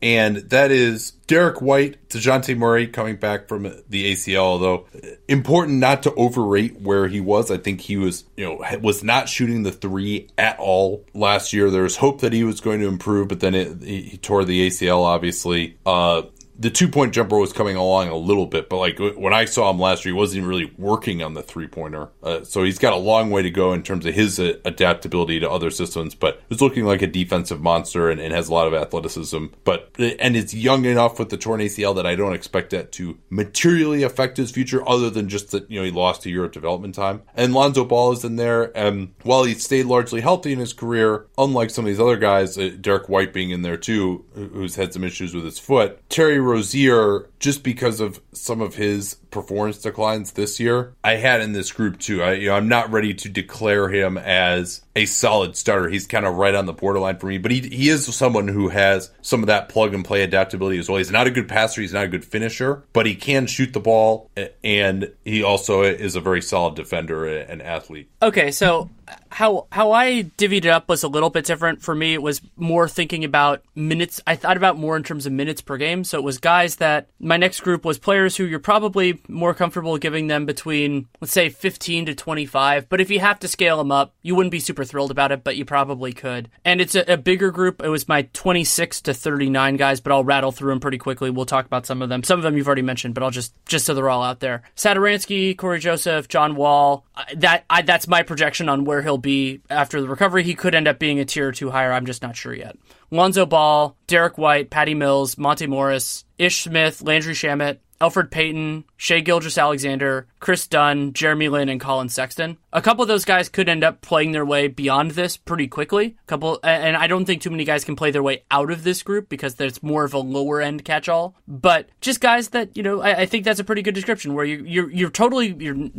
[0.01, 4.87] and that is Derrick White, Dejounte Murray coming back from the ACL, although
[5.27, 7.51] important not to overrate where he was.
[7.51, 11.69] I think he was, you know, was not shooting the three at all last year.
[11.69, 14.67] There was hope that he was going to improve, but then it, he tore the
[14.67, 15.77] ACL, obviously.
[15.85, 16.23] Uh,
[16.59, 19.69] the two point jumper was coming along a little bit, but like when I saw
[19.69, 22.09] him last year, he wasn't even really working on the three pointer.
[22.21, 25.39] Uh, so he's got a long way to go in terms of his uh, adaptability
[25.39, 28.67] to other systems, but it's looking like a defensive monster and, and, has a lot
[28.67, 29.45] of athleticism.
[29.63, 33.17] But and it's young enough with the torn ACL that I don't expect that to
[33.29, 36.51] materially affect his future, other than just that you know he lost a year of
[36.51, 37.21] development time.
[37.35, 41.25] And Lonzo Ball is in there, and while he stayed largely healthy in his career,
[41.37, 44.93] unlike some of these other guys, uh, Derrick White being in there too, who's had
[44.93, 50.33] some issues with his foot, Terry Rozier, just because of some of his performance declines
[50.33, 52.21] this year, I had in this group too.
[52.21, 55.89] I, you know, I'm not ready to declare him as a solid starter.
[55.89, 58.69] He's kind of right on the borderline for me, but he he is someone who
[58.69, 60.97] has some of that plug and play adaptability as well.
[60.97, 63.79] He's not a good passer, he's not a good finisher, but he can shoot the
[63.79, 64.29] ball,
[64.63, 68.09] and he also is a very solid defender and athlete.
[68.21, 68.89] Okay, so
[69.31, 72.13] how how I divvied it up was a little bit different for me.
[72.13, 74.21] It was more thinking about minutes.
[74.25, 76.03] I thought about more in terms of minutes per game.
[76.03, 79.97] So it was guys that my next group was players who you're probably more comfortable
[79.97, 82.89] giving them between let's say 15 to 25.
[82.89, 85.43] But if you have to scale them up, you wouldn't be super thrilled about it,
[85.43, 86.49] but you probably could.
[86.65, 87.81] And it's a, a bigger group.
[87.81, 91.29] It was my 26 to 39 guys, but I'll rattle through them pretty quickly.
[91.29, 92.23] We'll talk about some of them.
[92.23, 94.63] Some of them you've already mentioned, but I'll just just so they're all out there.
[94.75, 97.05] Satoransky, Cory Joseph, John Wall.
[97.35, 100.43] That I, that's my projection on where he'll be after the recovery.
[100.43, 101.91] He could end up being a tier or two higher.
[101.91, 102.75] I'm just not sure yet.
[103.11, 109.19] Lonzo Ball, Derrick White, Patty Mills, Monte Morris, Ish Smith, Landry Shamet, Elfrid Payton, Shai
[109.19, 112.57] Gilgeous-Alexander, Kris Dunn, Jeremy Lin, and Collin Sexton.
[112.71, 116.15] A couple of those guys could end up playing their way beyond this pretty quickly.
[116.23, 118.83] A couple, and I don't think too many guys can play their way out of
[118.83, 121.35] this group because there's more of a lower end catch all.
[121.47, 124.45] But just guys that you know, I, I think that's a pretty good description where
[124.45, 125.89] you, you're you're totally you're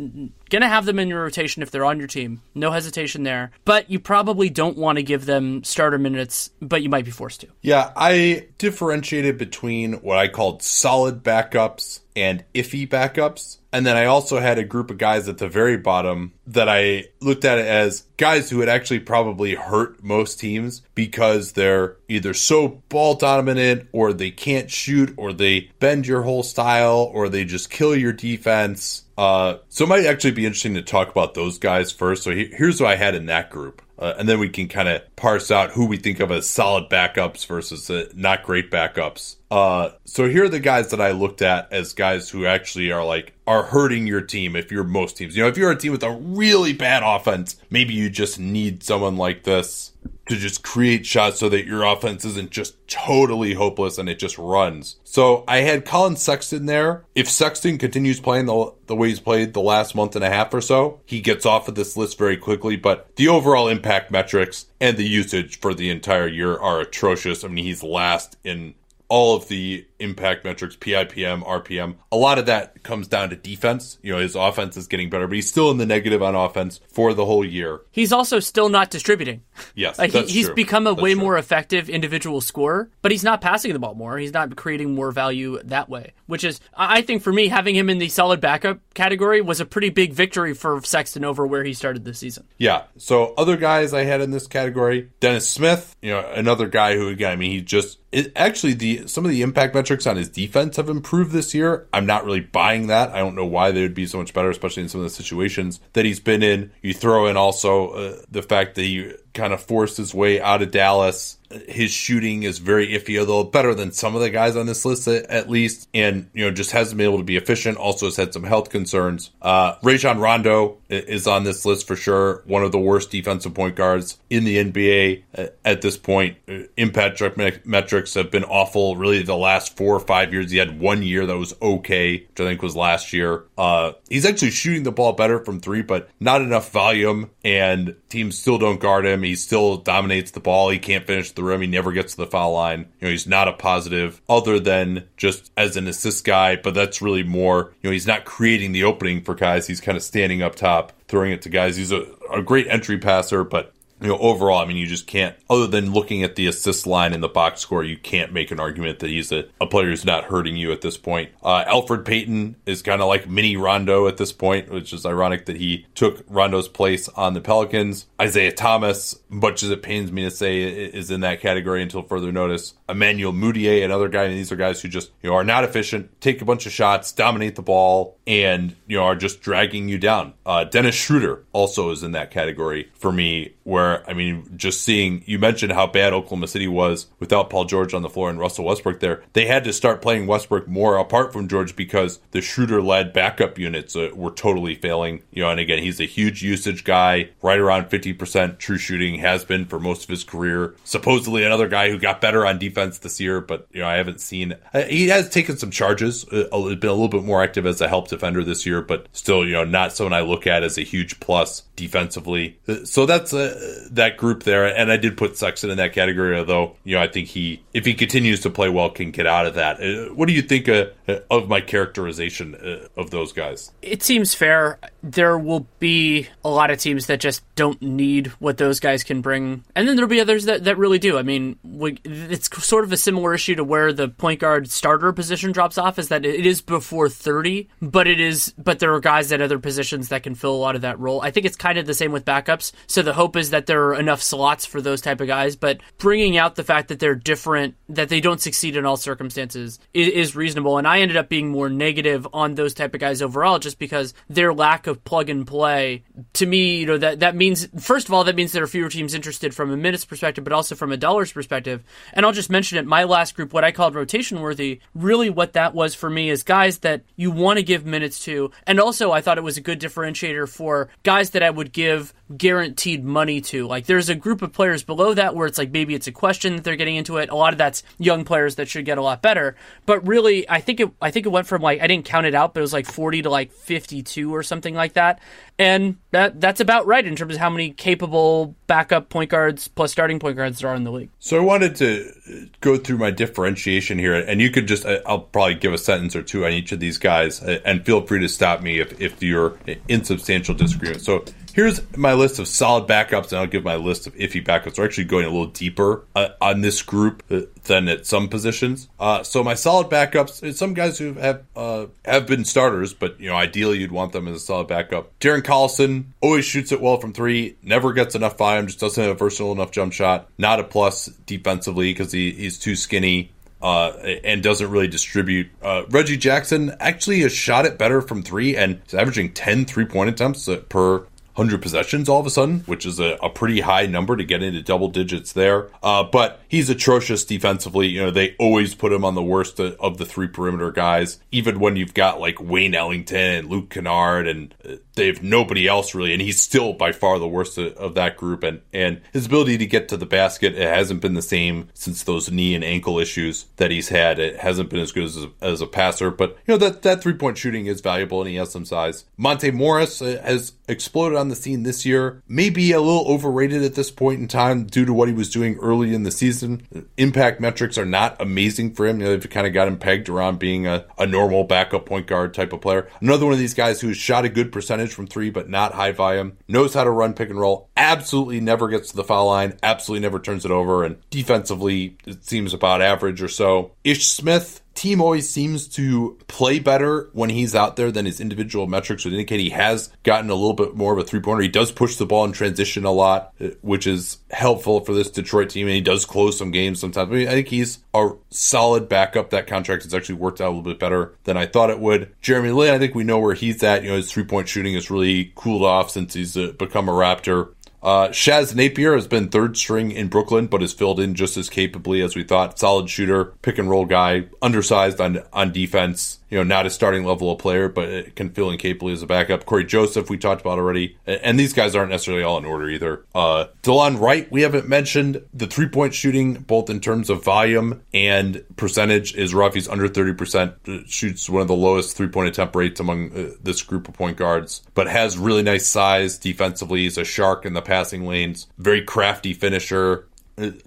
[0.49, 2.41] gonna have them in your rotation if they're on your team.
[2.55, 3.51] No hesitation there.
[3.65, 7.41] But you probably don't want to give them starter minutes, but you might be forced
[7.41, 7.47] to.
[7.61, 13.57] Yeah, I differentiated between what I called solid backups and iffy backups.
[13.73, 17.05] And then I also had a group of guys at the very bottom that I
[17.21, 22.33] looked at it as guys who would actually probably hurt most teams because they're either
[22.33, 27.45] so ball dominant or they can't shoot or they bend your whole style or they
[27.45, 29.03] just kill your defense.
[29.17, 32.23] Uh, so it might actually be interesting to talk about those guys first.
[32.23, 33.81] So he- here's what I had in that group.
[34.01, 36.89] Uh, and then we can kind of parse out who we think of as solid
[36.89, 39.35] backups versus uh, not great backups.
[39.51, 43.05] Uh, so here are the guys that I looked at as guys who actually are
[43.05, 45.37] like are hurting your team if you're most teams.
[45.37, 48.81] You know, if you're a team with a really bad offense, maybe you just need
[48.81, 49.90] someone like this
[50.31, 54.37] to just create shots so that your offense isn't just totally hopeless and it just
[54.37, 54.97] runs.
[55.03, 57.05] So I had Collin Sexton there.
[57.15, 60.53] If Sexton continues playing the, the way he's played the last month and a half
[60.53, 62.75] or so, he gets off of this list very quickly.
[62.75, 67.43] But the overall impact metrics and the usage for the entire year are atrocious.
[67.43, 68.75] I mean, he's last in
[69.11, 71.95] all of the impact metrics, PIPM, RPM.
[72.11, 73.97] A lot of that comes down to defense.
[74.01, 76.79] You know, his offense is getting better, but he's still in the negative on offense
[76.87, 77.81] for the whole year.
[77.91, 79.43] He's also still not distributing.
[79.75, 80.55] Yes, like he, he's true.
[80.55, 81.21] become a That's way true.
[81.21, 84.17] more effective individual scorer, but he's not passing the ball more.
[84.17, 86.13] He's not creating more value that way.
[86.25, 89.65] Which is, I think, for me, having him in the solid backup category was a
[89.65, 92.45] pretty big victory for Sexton over where he started the season.
[92.57, 92.83] Yeah.
[92.97, 97.09] So other guys I had in this category, Dennis Smith, you know, another guy who
[97.09, 100.29] again, I mean, he just it, actually the some of the impact metrics on his
[100.29, 101.87] defense have improved this year.
[101.93, 103.09] I'm not really buying that.
[103.09, 105.09] I don't know why they would be so much better, especially in some of the
[105.09, 106.71] situations that he's been in.
[106.81, 110.61] You throw in also uh, the fact that he kind of forced his way out
[110.61, 111.37] of Dallas.
[111.67, 115.07] His shooting is very iffy, although better than some of the guys on this list
[115.07, 115.89] at, least.
[115.93, 117.77] And, you know, just hasn't been able to be efficient.
[117.77, 119.31] Also has had some health concerns.
[119.41, 122.41] Uh, Rajon Rondo is on this list for sure.
[122.45, 125.23] One of the worst defensive point guards in the NBA
[125.65, 126.37] at this point.
[126.47, 130.51] Uh, Impact met- metrics have been awful really the last four or five years.
[130.51, 133.43] He had one year that was okay, which I think was last year.
[133.57, 138.37] Uh, he's actually shooting the ball better from three, but not enough volume, and teams
[138.37, 139.20] still don't guard him.
[139.23, 140.69] He still dominates the ball.
[140.69, 141.61] He can't finish the rim.
[141.61, 142.87] He never gets to the foul line.
[142.99, 147.01] You know, he's not a positive other than just as an assist guy, but that's
[147.01, 149.67] really more, you know, he's not creating the opening for guys.
[149.67, 151.77] He's kind of standing up top, throwing it to guys.
[151.77, 155.35] He's a, a great entry passer, but you know, overall, I mean, you just can't,
[155.49, 158.59] other than looking at the assist line in the box score, you can't make an
[158.59, 161.29] argument that he's a, a player who's not hurting you at this point.
[161.43, 165.45] Uh, Elfrid Payton is kind of like mini Rondo at this point, which is ironic
[165.45, 168.07] that he took Rondo's place on the Pelicans.
[168.19, 172.31] Isaiah Thomas, much as it pains me to say, is in that category until further
[172.31, 172.73] notice.
[172.89, 176.09] Emmanuel Mudiay, another guy, and these are guys who just, you know, are not efficient,
[176.21, 179.97] take a bunch of shots, dominate the ball, and, you know, are just dragging you
[179.97, 180.33] down.
[180.45, 185.23] Uh, Dennis Schroeder also is in that category for me, where, I mean, just seeing,
[185.25, 188.65] you mentioned how bad Oklahoma City was without Paul George on the floor and Russell
[188.65, 189.23] Westbrook there.
[189.33, 193.57] They had to start playing Westbrook more apart from George because the shooter led backup
[193.57, 195.21] units uh, were totally failing.
[195.31, 199.43] You know, and again, he's a huge usage guy, right around 50% true shooting, has
[199.45, 200.75] been for most of his career.
[200.83, 204.21] Supposedly another guy who got better on defense this year, but, you know, I haven't
[204.21, 207.65] seen, uh, he has taken some charges, uh, a- been a little bit more active
[207.65, 210.63] as a help defender this year, but still, you know, not someone I look at
[210.63, 212.57] as a huge plus defensively.
[212.67, 216.37] Uh, So that's uh, that group there, and I did put Sexton in that category,
[216.37, 219.45] although you know I think he, if he continues to play well, can get out
[219.45, 219.81] of that.
[219.81, 220.85] Uh, what do you think uh,
[221.29, 223.71] of my characterization uh, of those guys?
[223.81, 224.79] It seems fair.
[225.03, 229.21] There will be a lot of teams that just don't need what those guys can
[229.21, 231.17] bring, and then there'll be others that, that really do.
[231.17, 235.11] I mean, we, it's sort of a similar issue to where the point guard starter
[235.11, 235.97] position drops off.
[235.97, 239.57] Is that it is before thirty, but it is, but there are guys at other
[239.57, 241.19] positions that can fill a lot of that role.
[241.21, 242.71] I think it's kind of the same with backups.
[242.85, 245.81] So the hope is that there are enough slots for those type of guys, but
[245.97, 250.07] bringing out the fact that they're different, that they don't succeed in all circumstances, is,
[250.09, 250.77] is reasonable.
[250.77, 254.13] And I ended up being more negative on those type of guys overall, just because
[254.29, 256.03] their lack of plug and play.
[256.33, 258.89] To me, you know that that means first of all that means there are fewer
[258.89, 261.83] teams interested from a minutes perspective, but also from a dollars perspective.
[262.13, 262.85] And I'll just mention it.
[262.85, 266.43] My last group, what I called rotation worthy, really what that was for me is
[266.43, 269.61] guys that you want to give minutes to, and also I thought it was a
[269.61, 273.67] good differentiator for guys that I would give guaranteed money to.
[273.67, 276.55] Like there's a group of players below that where it's like maybe it's a question
[276.55, 277.29] that they're getting into it.
[277.29, 279.55] A lot of that's young players that should get a lot better.
[279.85, 282.35] But really, I think it I think it went from like I didn't count it
[282.35, 285.19] out, but it was like 40 to like 52 or something like that.
[285.59, 289.91] And that that's about right in terms of how many capable backup point guards plus
[289.91, 291.09] starting point guards there are in the league.
[291.19, 295.19] So I wanted to go through my differentiation here, and you could just uh, I'll
[295.19, 298.19] probably give a sentence or two on each of these guys, uh, and feel free
[298.21, 299.57] to stop me if if you're
[299.87, 301.01] in substantial disagreement.
[301.01, 304.77] So Here's my list of solid backups, and I'll give my list of iffy backups.
[304.77, 308.87] We're actually going a little deeper uh, on this group uh, than at some positions.
[308.99, 313.29] Uh, so my solid backups, some guys who have uh, have been starters, but you
[313.29, 315.17] know ideally you'd want them as a solid backup.
[315.19, 319.15] Darren Collison always shoots it well from three, never gets enough volume, just doesn't have
[319.15, 320.29] a versatile enough jump shot.
[320.37, 323.31] Not a plus defensively because he, he's too skinny.
[323.63, 325.47] Uh, and doesn't really distribute.
[325.61, 329.85] Uh, Reggie Jackson actually has shot it better from three and is averaging 10 three
[329.85, 331.05] point attempts per
[331.41, 334.43] 100 possessions all of a sudden, which is a, a, pretty high number to get
[334.43, 335.69] into double digits there.
[335.81, 337.87] Uh, but he's atrocious defensively.
[337.87, 341.59] You know, they always put him on the worst of the three perimeter guys, even
[341.59, 345.95] when you've got like Wayne Ellington and Luke Kennard and uh, they have nobody else
[345.95, 346.13] really.
[346.13, 348.43] And he's still by far the worst of, of that group.
[348.43, 352.03] And, and his ability to get to the basket, it hasn't been the same since
[352.03, 354.19] those knee and ankle issues that he's had.
[354.19, 357.01] It hasn't been as good as a, as a passer, but you know, that, that
[357.01, 359.05] three point shooting is valuable and he has some size.
[359.17, 362.21] Monte Morris uh, has exploded on the scene this year.
[362.27, 365.57] Maybe a little overrated at this point in time due to what he was doing
[365.57, 366.87] early in the season.
[366.97, 368.99] Impact metrics are not amazing for him.
[368.99, 372.07] You know, they've kind of got him pegged around being a, a normal backup point
[372.07, 372.87] guard type of player.
[373.01, 375.91] Another one of these guys who's shot a good percentage from three, but not high
[375.91, 379.57] volume, knows how to run pick and roll, absolutely never gets to the foul line,
[379.63, 383.71] absolutely never turns it over, and defensively, it seems about average or so.
[383.83, 388.67] Ish Smith, team always seems to play better when he's out there than his individual
[388.67, 389.39] metrics would indicate.
[389.39, 391.41] He has gotten a little bit more of a three pointer.
[391.41, 395.09] He does push the ball in transition a lot, uh, which is helpful for this
[395.09, 395.67] Detroit team.
[395.67, 397.09] And he does close some games sometimes.
[397.09, 399.29] I, mean, I think he's a solid backup.
[399.31, 402.13] That contract has actually worked out a little bit better than I thought it would.
[402.21, 403.83] Jeremy Lin, I think we know where he's at.
[403.83, 406.93] You know, his three point shooting has really cooled off since he's uh, become a
[406.93, 407.53] Raptor.
[407.83, 411.49] Uh, Shaz Napier has been third string in Brooklyn, but has filled in just as
[411.49, 412.59] capably as we thought.
[412.59, 417.03] Solid shooter, pick and roll guy, undersized on on defense you know, not a starting
[417.03, 419.45] level of player, but can fill in capably as a backup.
[419.45, 420.97] Cory Joseph, we talked about already.
[421.05, 423.05] And these guys aren't necessarily all in order either.
[423.13, 425.21] Uh, Delon Wright, we haven't mentioned.
[425.33, 429.55] The three point shooting, both in terms of volume and percentage, is rough.
[429.55, 433.61] He's under 30%, shoots one of the lowest three point attempt rates among uh, this
[433.61, 436.83] group of point guards, but has really nice size defensively.
[436.83, 440.07] He's a shark in the passing lanes, very crafty finisher,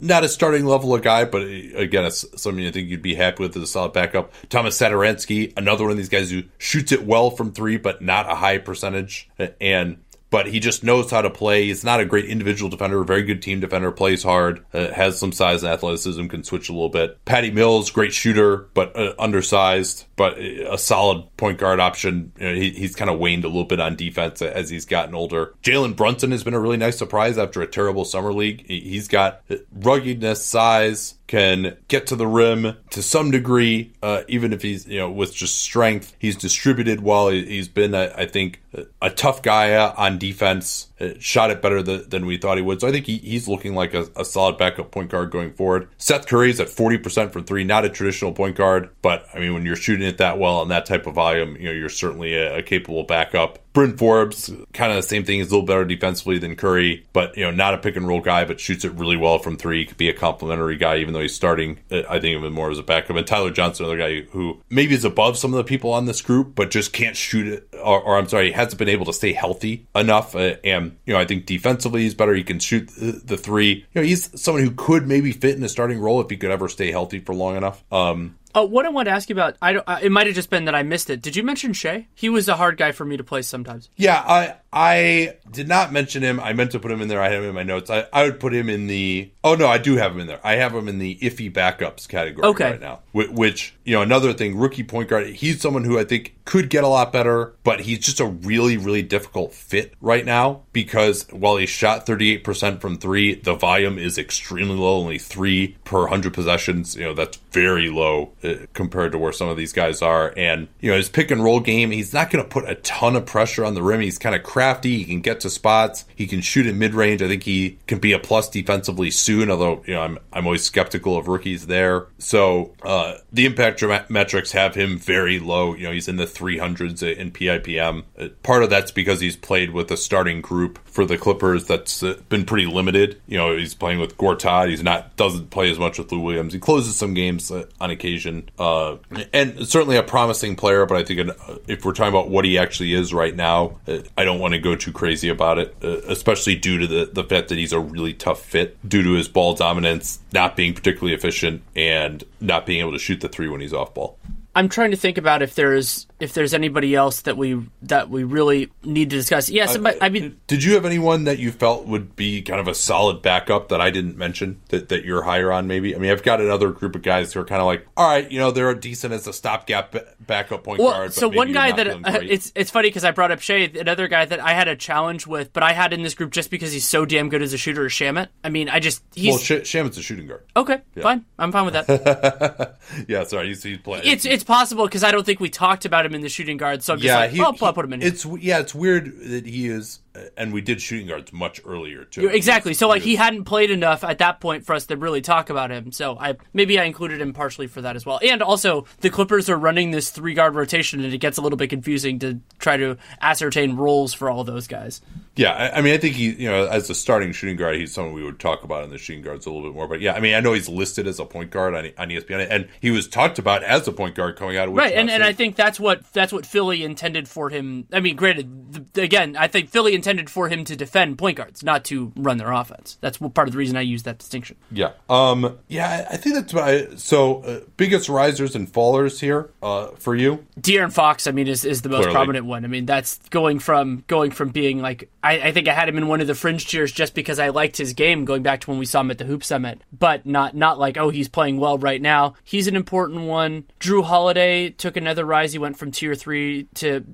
[0.00, 3.42] not a starting level of guy, but again, it's something I think you'd be happy
[3.42, 4.32] with as a solid backup.
[4.48, 8.30] Thomas Satoransky, another one of these guys who shoots it well from three, but not
[8.30, 9.28] a high percentage.
[9.60, 10.03] And
[10.34, 11.66] but he just knows how to play.
[11.66, 15.30] He's not a great individual defender, very good team defender, plays hard, uh, has some
[15.30, 17.24] size and athleticism, can switch a little bit.
[17.24, 22.32] Patty Mills, great shooter, but uh, undersized, but a solid point guard option.
[22.40, 25.14] You know, he, he's kind of waned a little bit on defense as he's gotten
[25.14, 25.54] older.
[25.62, 28.66] Jalen Brunson has been a really nice surprise after a terrible summer league.
[28.66, 34.62] He's got ruggedness, size, can get to the rim to some degree, uh, even if
[34.62, 36.14] he's you know with just strength.
[36.18, 37.28] He's distributed well.
[37.28, 38.62] He's been, I, I think,
[39.00, 40.88] a tough guy on defense.
[41.20, 42.80] Shot it better than we thought he would.
[42.80, 45.88] So I think he, he's looking like a, a, solid backup point guard going forward.
[45.98, 49.64] Seth Curry's at 40% from three, not a traditional point guard, but I mean, when
[49.64, 52.58] you're shooting it that well on that type of volume, you know, you're certainly a,
[52.58, 53.58] a capable backup.
[53.74, 55.40] Bryn Forbes, kind of the same thing.
[55.40, 58.20] He's a little better defensively than Curry, but you know, not a pick and roll
[58.20, 59.80] guy, but shoots it really well from three.
[59.80, 61.80] He Could be a complimentary guy, even though he's starting.
[61.90, 63.16] Uh, I think him more as a backup.
[63.16, 66.22] And Tyler Johnson, another guy who maybe is above some of the people on this
[66.22, 69.32] group, but just can't shoot it, or, or I'm sorry, hasn't been able to stay
[69.32, 70.36] healthy enough.
[70.36, 72.34] Uh, and you know, I think defensively he's better.
[72.34, 73.86] He can shoot the three.
[73.92, 76.50] You know, he's someone who could maybe fit in a starting role if he could
[76.50, 77.82] ever stay healthy for long enough.
[77.92, 80.36] Um, uh, what I want to ask you about, I don't, uh, it might have
[80.36, 81.20] just been that I missed it.
[81.20, 82.06] Did you mention Shai?
[82.14, 83.88] He was a hard guy for me to play sometimes.
[83.96, 86.38] Yeah, I I did not mention him.
[86.38, 87.20] I meant to put him in there.
[87.20, 87.90] I had him in my notes.
[87.90, 89.32] I, I would put him in the.
[89.42, 90.40] Oh no, I do have him in there.
[90.44, 92.70] I have him in the iffy backups category okay.
[92.72, 93.00] right now.
[93.10, 95.26] Which, which you know, another thing, rookie point guard.
[95.26, 98.76] He's someone who I think could get a lot better, but he's just a really
[98.76, 103.54] really difficult fit right now because while he shot thirty eight percent from three, the
[103.54, 106.96] volume is extremely low, only three per hundred possessions.
[106.96, 110.32] You know, that's very low uh, compared to where some of these guys are.
[110.36, 113.16] And you know, his pick and roll game, he's not going to put a ton
[113.16, 114.00] of pressure on the rim.
[114.00, 114.98] He's kind of crafty.
[114.98, 116.04] He can get to spots.
[116.16, 117.22] He can shoot in mid range.
[117.22, 119.50] I think he can be a plus defensively soon.
[119.50, 122.06] Although you know I'm I'm always skeptical of rookies there.
[122.18, 123.73] So uh, the impact
[124.08, 125.74] metrics have him very low.
[125.74, 128.04] You know he's in the 300s in PIPM.
[128.18, 132.04] Uh, part of that's because he's played with a starting group for the Clippers that's
[132.28, 133.20] been pretty limited.
[133.26, 134.68] You know, he's playing with Gortat.
[134.68, 136.52] He's not doesn't play as much with Lou Williams.
[136.52, 138.96] He closes some games uh, on occasion, uh,
[139.32, 140.86] and certainly a promising player.
[140.86, 143.98] But I think uh, if we're talking about what he actually is right now, uh,
[144.16, 147.24] I don't want to go too crazy about it, uh, especially due to the the
[147.24, 151.12] fact that he's a really tough fit due to his ball dominance, not being particularly
[151.12, 154.16] efficient, and not being able to shoot the three when he's off ball.
[154.56, 158.24] I'm trying to think about if there's if there's anybody else that we that we
[158.24, 159.50] really need to discuss.
[159.50, 162.66] Yes, I, I mean, did you have anyone that you felt would be kind of
[162.66, 165.66] a solid backup that I didn't mention that, that you're higher on?
[165.66, 168.08] Maybe I mean I've got another group of guys who are kind of like, all
[168.08, 171.12] right, you know, they're decent as a stopgap backup point well, guard.
[171.12, 174.24] so one guy that uh, it's it's funny because I brought up Shai, another guy
[174.24, 176.86] that I had a challenge with, but I had in this group just because he's
[176.86, 177.84] so damn good as a shooter.
[177.84, 178.28] Is Shamet?
[178.42, 180.44] I mean, I just he's well, Sh- Shamet's a shooting guard.
[180.56, 181.02] Okay, yeah.
[181.02, 182.78] fine, I'm fine with that.
[183.08, 184.06] yeah, sorry, he's, he's playing.
[184.06, 186.82] It's it's possible because I don't think we talked about him in the shooting guard,
[186.82, 188.00] so I'm just yeah, like, he, oh, I'll put him in.
[188.00, 188.08] Here.
[188.08, 190.00] It's yeah, it's weird that he is
[190.36, 192.28] and we did shooting guards much earlier too.
[192.28, 192.72] Exactly.
[192.74, 195.70] So like he hadn't played enough at that point for us to really talk about
[195.70, 195.90] him.
[195.92, 198.20] So I maybe I included him partially for that as well.
[198.22, 201.56] And also the Clippers are running this three guard rotation and it gets a little
[201.56, 205.00] bit confusing to try to ascertain roles for all those guys.
[205.36, 207.92] Yeah, I, I mean I think he you know as a starting shooting guard he's
[207.92, 209.88] someone we would talk about in the shooting guards a little bit more.
[209.88, 212.46] But yeah, I mean I know he's listed as a point guard on, on ESPN
[212.48, 214.94] and he was talked about as a point guard coming out of right.
[214.94, 217.88] And and I think that's what that's what Philly intended for him.
[217.92, 221.62] I mean, granted, the, again, I think Philly intended for him to defend point guards,
[221.62, 222.98] not to run their offense.
[223.00, 224.56] That's part of the reason I use that distinction.
[224.70, 224.92] Yeah.
[225.08, 225.58] Um.
[225.68, 226.94] Yeah, I think that's what I.
[226.96, 230.44] So uh, biggest risers and fallers here uh, for you.
[230.60, 232.14] De'Aaron Fox, I mean, is, is the most Clearly.
[232.14, 232.64] prominent one.
[232.64, 235.96] I mean, that's going from going from being like I, I think I had him
[235.96, 238.70] in one of the fringe tiers just because I liked his game going back to
[238.70, 241.58] when we saw him at the Hoop Summit, but not not like oh he's playing
[241.58, 242.34] well right now.
[242.44, 243.64] He's an important one.
[243.80, 245.52] Jrue Holiday took another rise.
[245.52, 247.04] He went from tier three to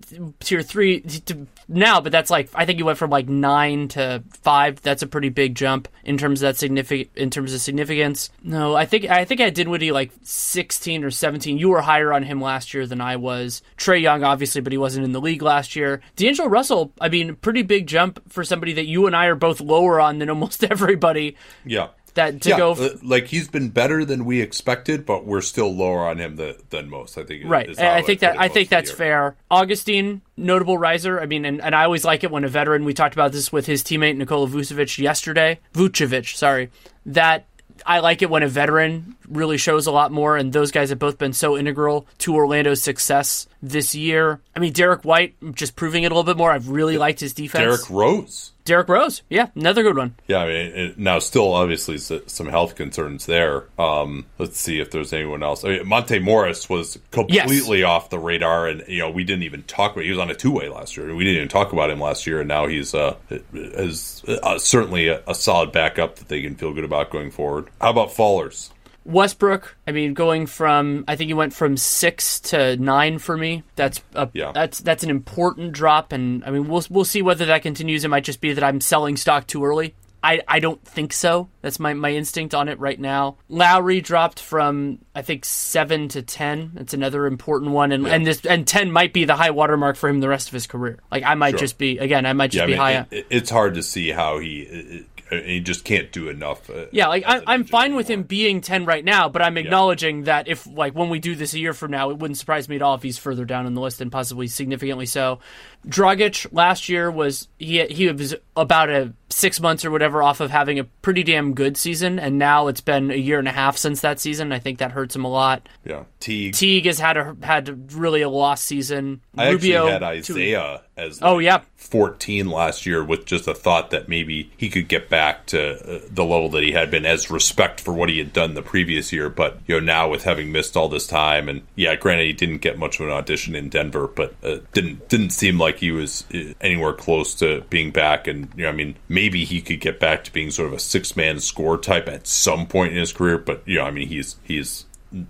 [0.40, 4.24] tier three to now, but that's like I think he went from like nine to
[4.40, 4.80] five.
[4.80, 8.30] That's a pretty big jump in terms of that significant in terms of significance.
[8.42, 11.58] No, I think I think I did Dinwiddie like sixteen or seventeen.
[11.58, 13.60] You were higher on him last year than I was.
[13.76, 16.00] Trae Young, obviously, but he wasn't in the league last year.
[16.16, 19.60] D'Angelo Russell, I mean, pretty big jump for somebody that you and I are both
[19.60, 21.36] lower on than almost everybody.
[21.66, 25.40] Yeah that to yeah, go f- like he's been better than we expected, but we're
[25.40, 27.18] still lower on him the, than most.
[27.18, 27.78] I think right.
[27.78, 29.36] I think that I think that's fair.
[29.50, 31.20] Augustin, notable riser.
[31.20, 32.84] I mean, and, and I always like it when a veteran.
[32.84, 35.60] We talked about this with his teammate Nikola Vucevic yesterday.
[35.74, 36.70] Vucevic, sorry.
[37.06, 37.46] That
[37.86, 40.98] I like it when a veteran really shows a lot more, and those guys have
[40.98, 44.40] both been so integral to Orlando's success this year.
[44.54, 46.50] I mean, Derrick White just proving it a little bit more.
[46.50, 47.62] I've really liked his defense.
[47.62, 48.52] Derrick Rose.
[48.64, 50.14] Derrick Rose, yeah, another good one.
[50.28, 53.64] Yeah, I mean, it, now still obviously some health concerns there.
[53.78, 55.64] Um, let's see if there's anyone else.
[55.64, 57.88] I mean, Monte Morris was completely yes.
[57.88, 60.04] off the radar, and you know we didn't even talk about.
[60.04, 61.12] He was on a two way last year.
[61.14, 63.16] We didn't even talk about him last year, and now he's uh,
[63.52, 67.70] is uh, certainly a, a solid backup that they can feel good about going forward.
[67.80, 68.70] How about Fallers?
[69.10, 73.62] Westbrook, I mean, going from I think he went from six to nine for me.
[73.76, 74.52] That's a, yeah.
[74.52, 78.04] that's that's an important drop, and I mean we'll we'll see whether that continues.
[78.04, 79.94] It might just be that I'm selling stock too early.
[80.22, 81.48] I, I don't think so.
[81.62, 83.38] That's my, my instinct on it right now.
[83.48, 86.72] Lowry dropped from I think seven to ten.
[86.74, 88.14] That's another important one, and yeah.
[88.14, 90.66] and this and ten might be the high watermark for him the rest of his
[90.66, 90.98] career.
[91.10, 91.60] Like I might sure.
[91.60, 93.06] just be again, I might just yeah, be I mean, high.
[93.10, 96.68] It, it's hard to see how he he just can't do enough.
[96.68, 100.18] Uh, yeah, like I, am fine with him being ten right now, but I'm acknowledging
[100.18, 100.24] yeah.
[100.24, 102.76] that if like when we do this a year from now, it wouldn't surprise me
[102.76, 105.38] at all if he's further down in the list and possibly significantly so.
[105.86, 110.50] Dragic last year was he he was about a six months or whatever off of
[110.50, 113.76] having a pretty damn good season, and now it's been a year and a half
[113.76, 114.52] since that season.
[114.52, 115.68] I think that hurts him a lot.
[115.84, 119.22] Yeah, Teague Teague has had a had really a lost season.
[119.36, 123.54] I Rubio, actually had Isaiah as like oh yeah 14 last year with just a
[123.54, 127.06] thought that maybe he could get back to uh, the level that he had been
[127.06, 129.30] as respect for what he had done the previous year.
[129.30, 132.58] But you know now with having missed all this time, and yeah, granted he didn't
[132.58, 136.24] get much of an audition in Denver, but uh, didn't didn't seem like he was
[136.34, 138.26] uh, anywhere close to being back.
[138.26, 140.78] And you know, I mean, maybe he could get back to being sort of a
[140.78, 143.38] six man score type at some point in his career.
[143.38, 144.84] But you know, I mean, he's he's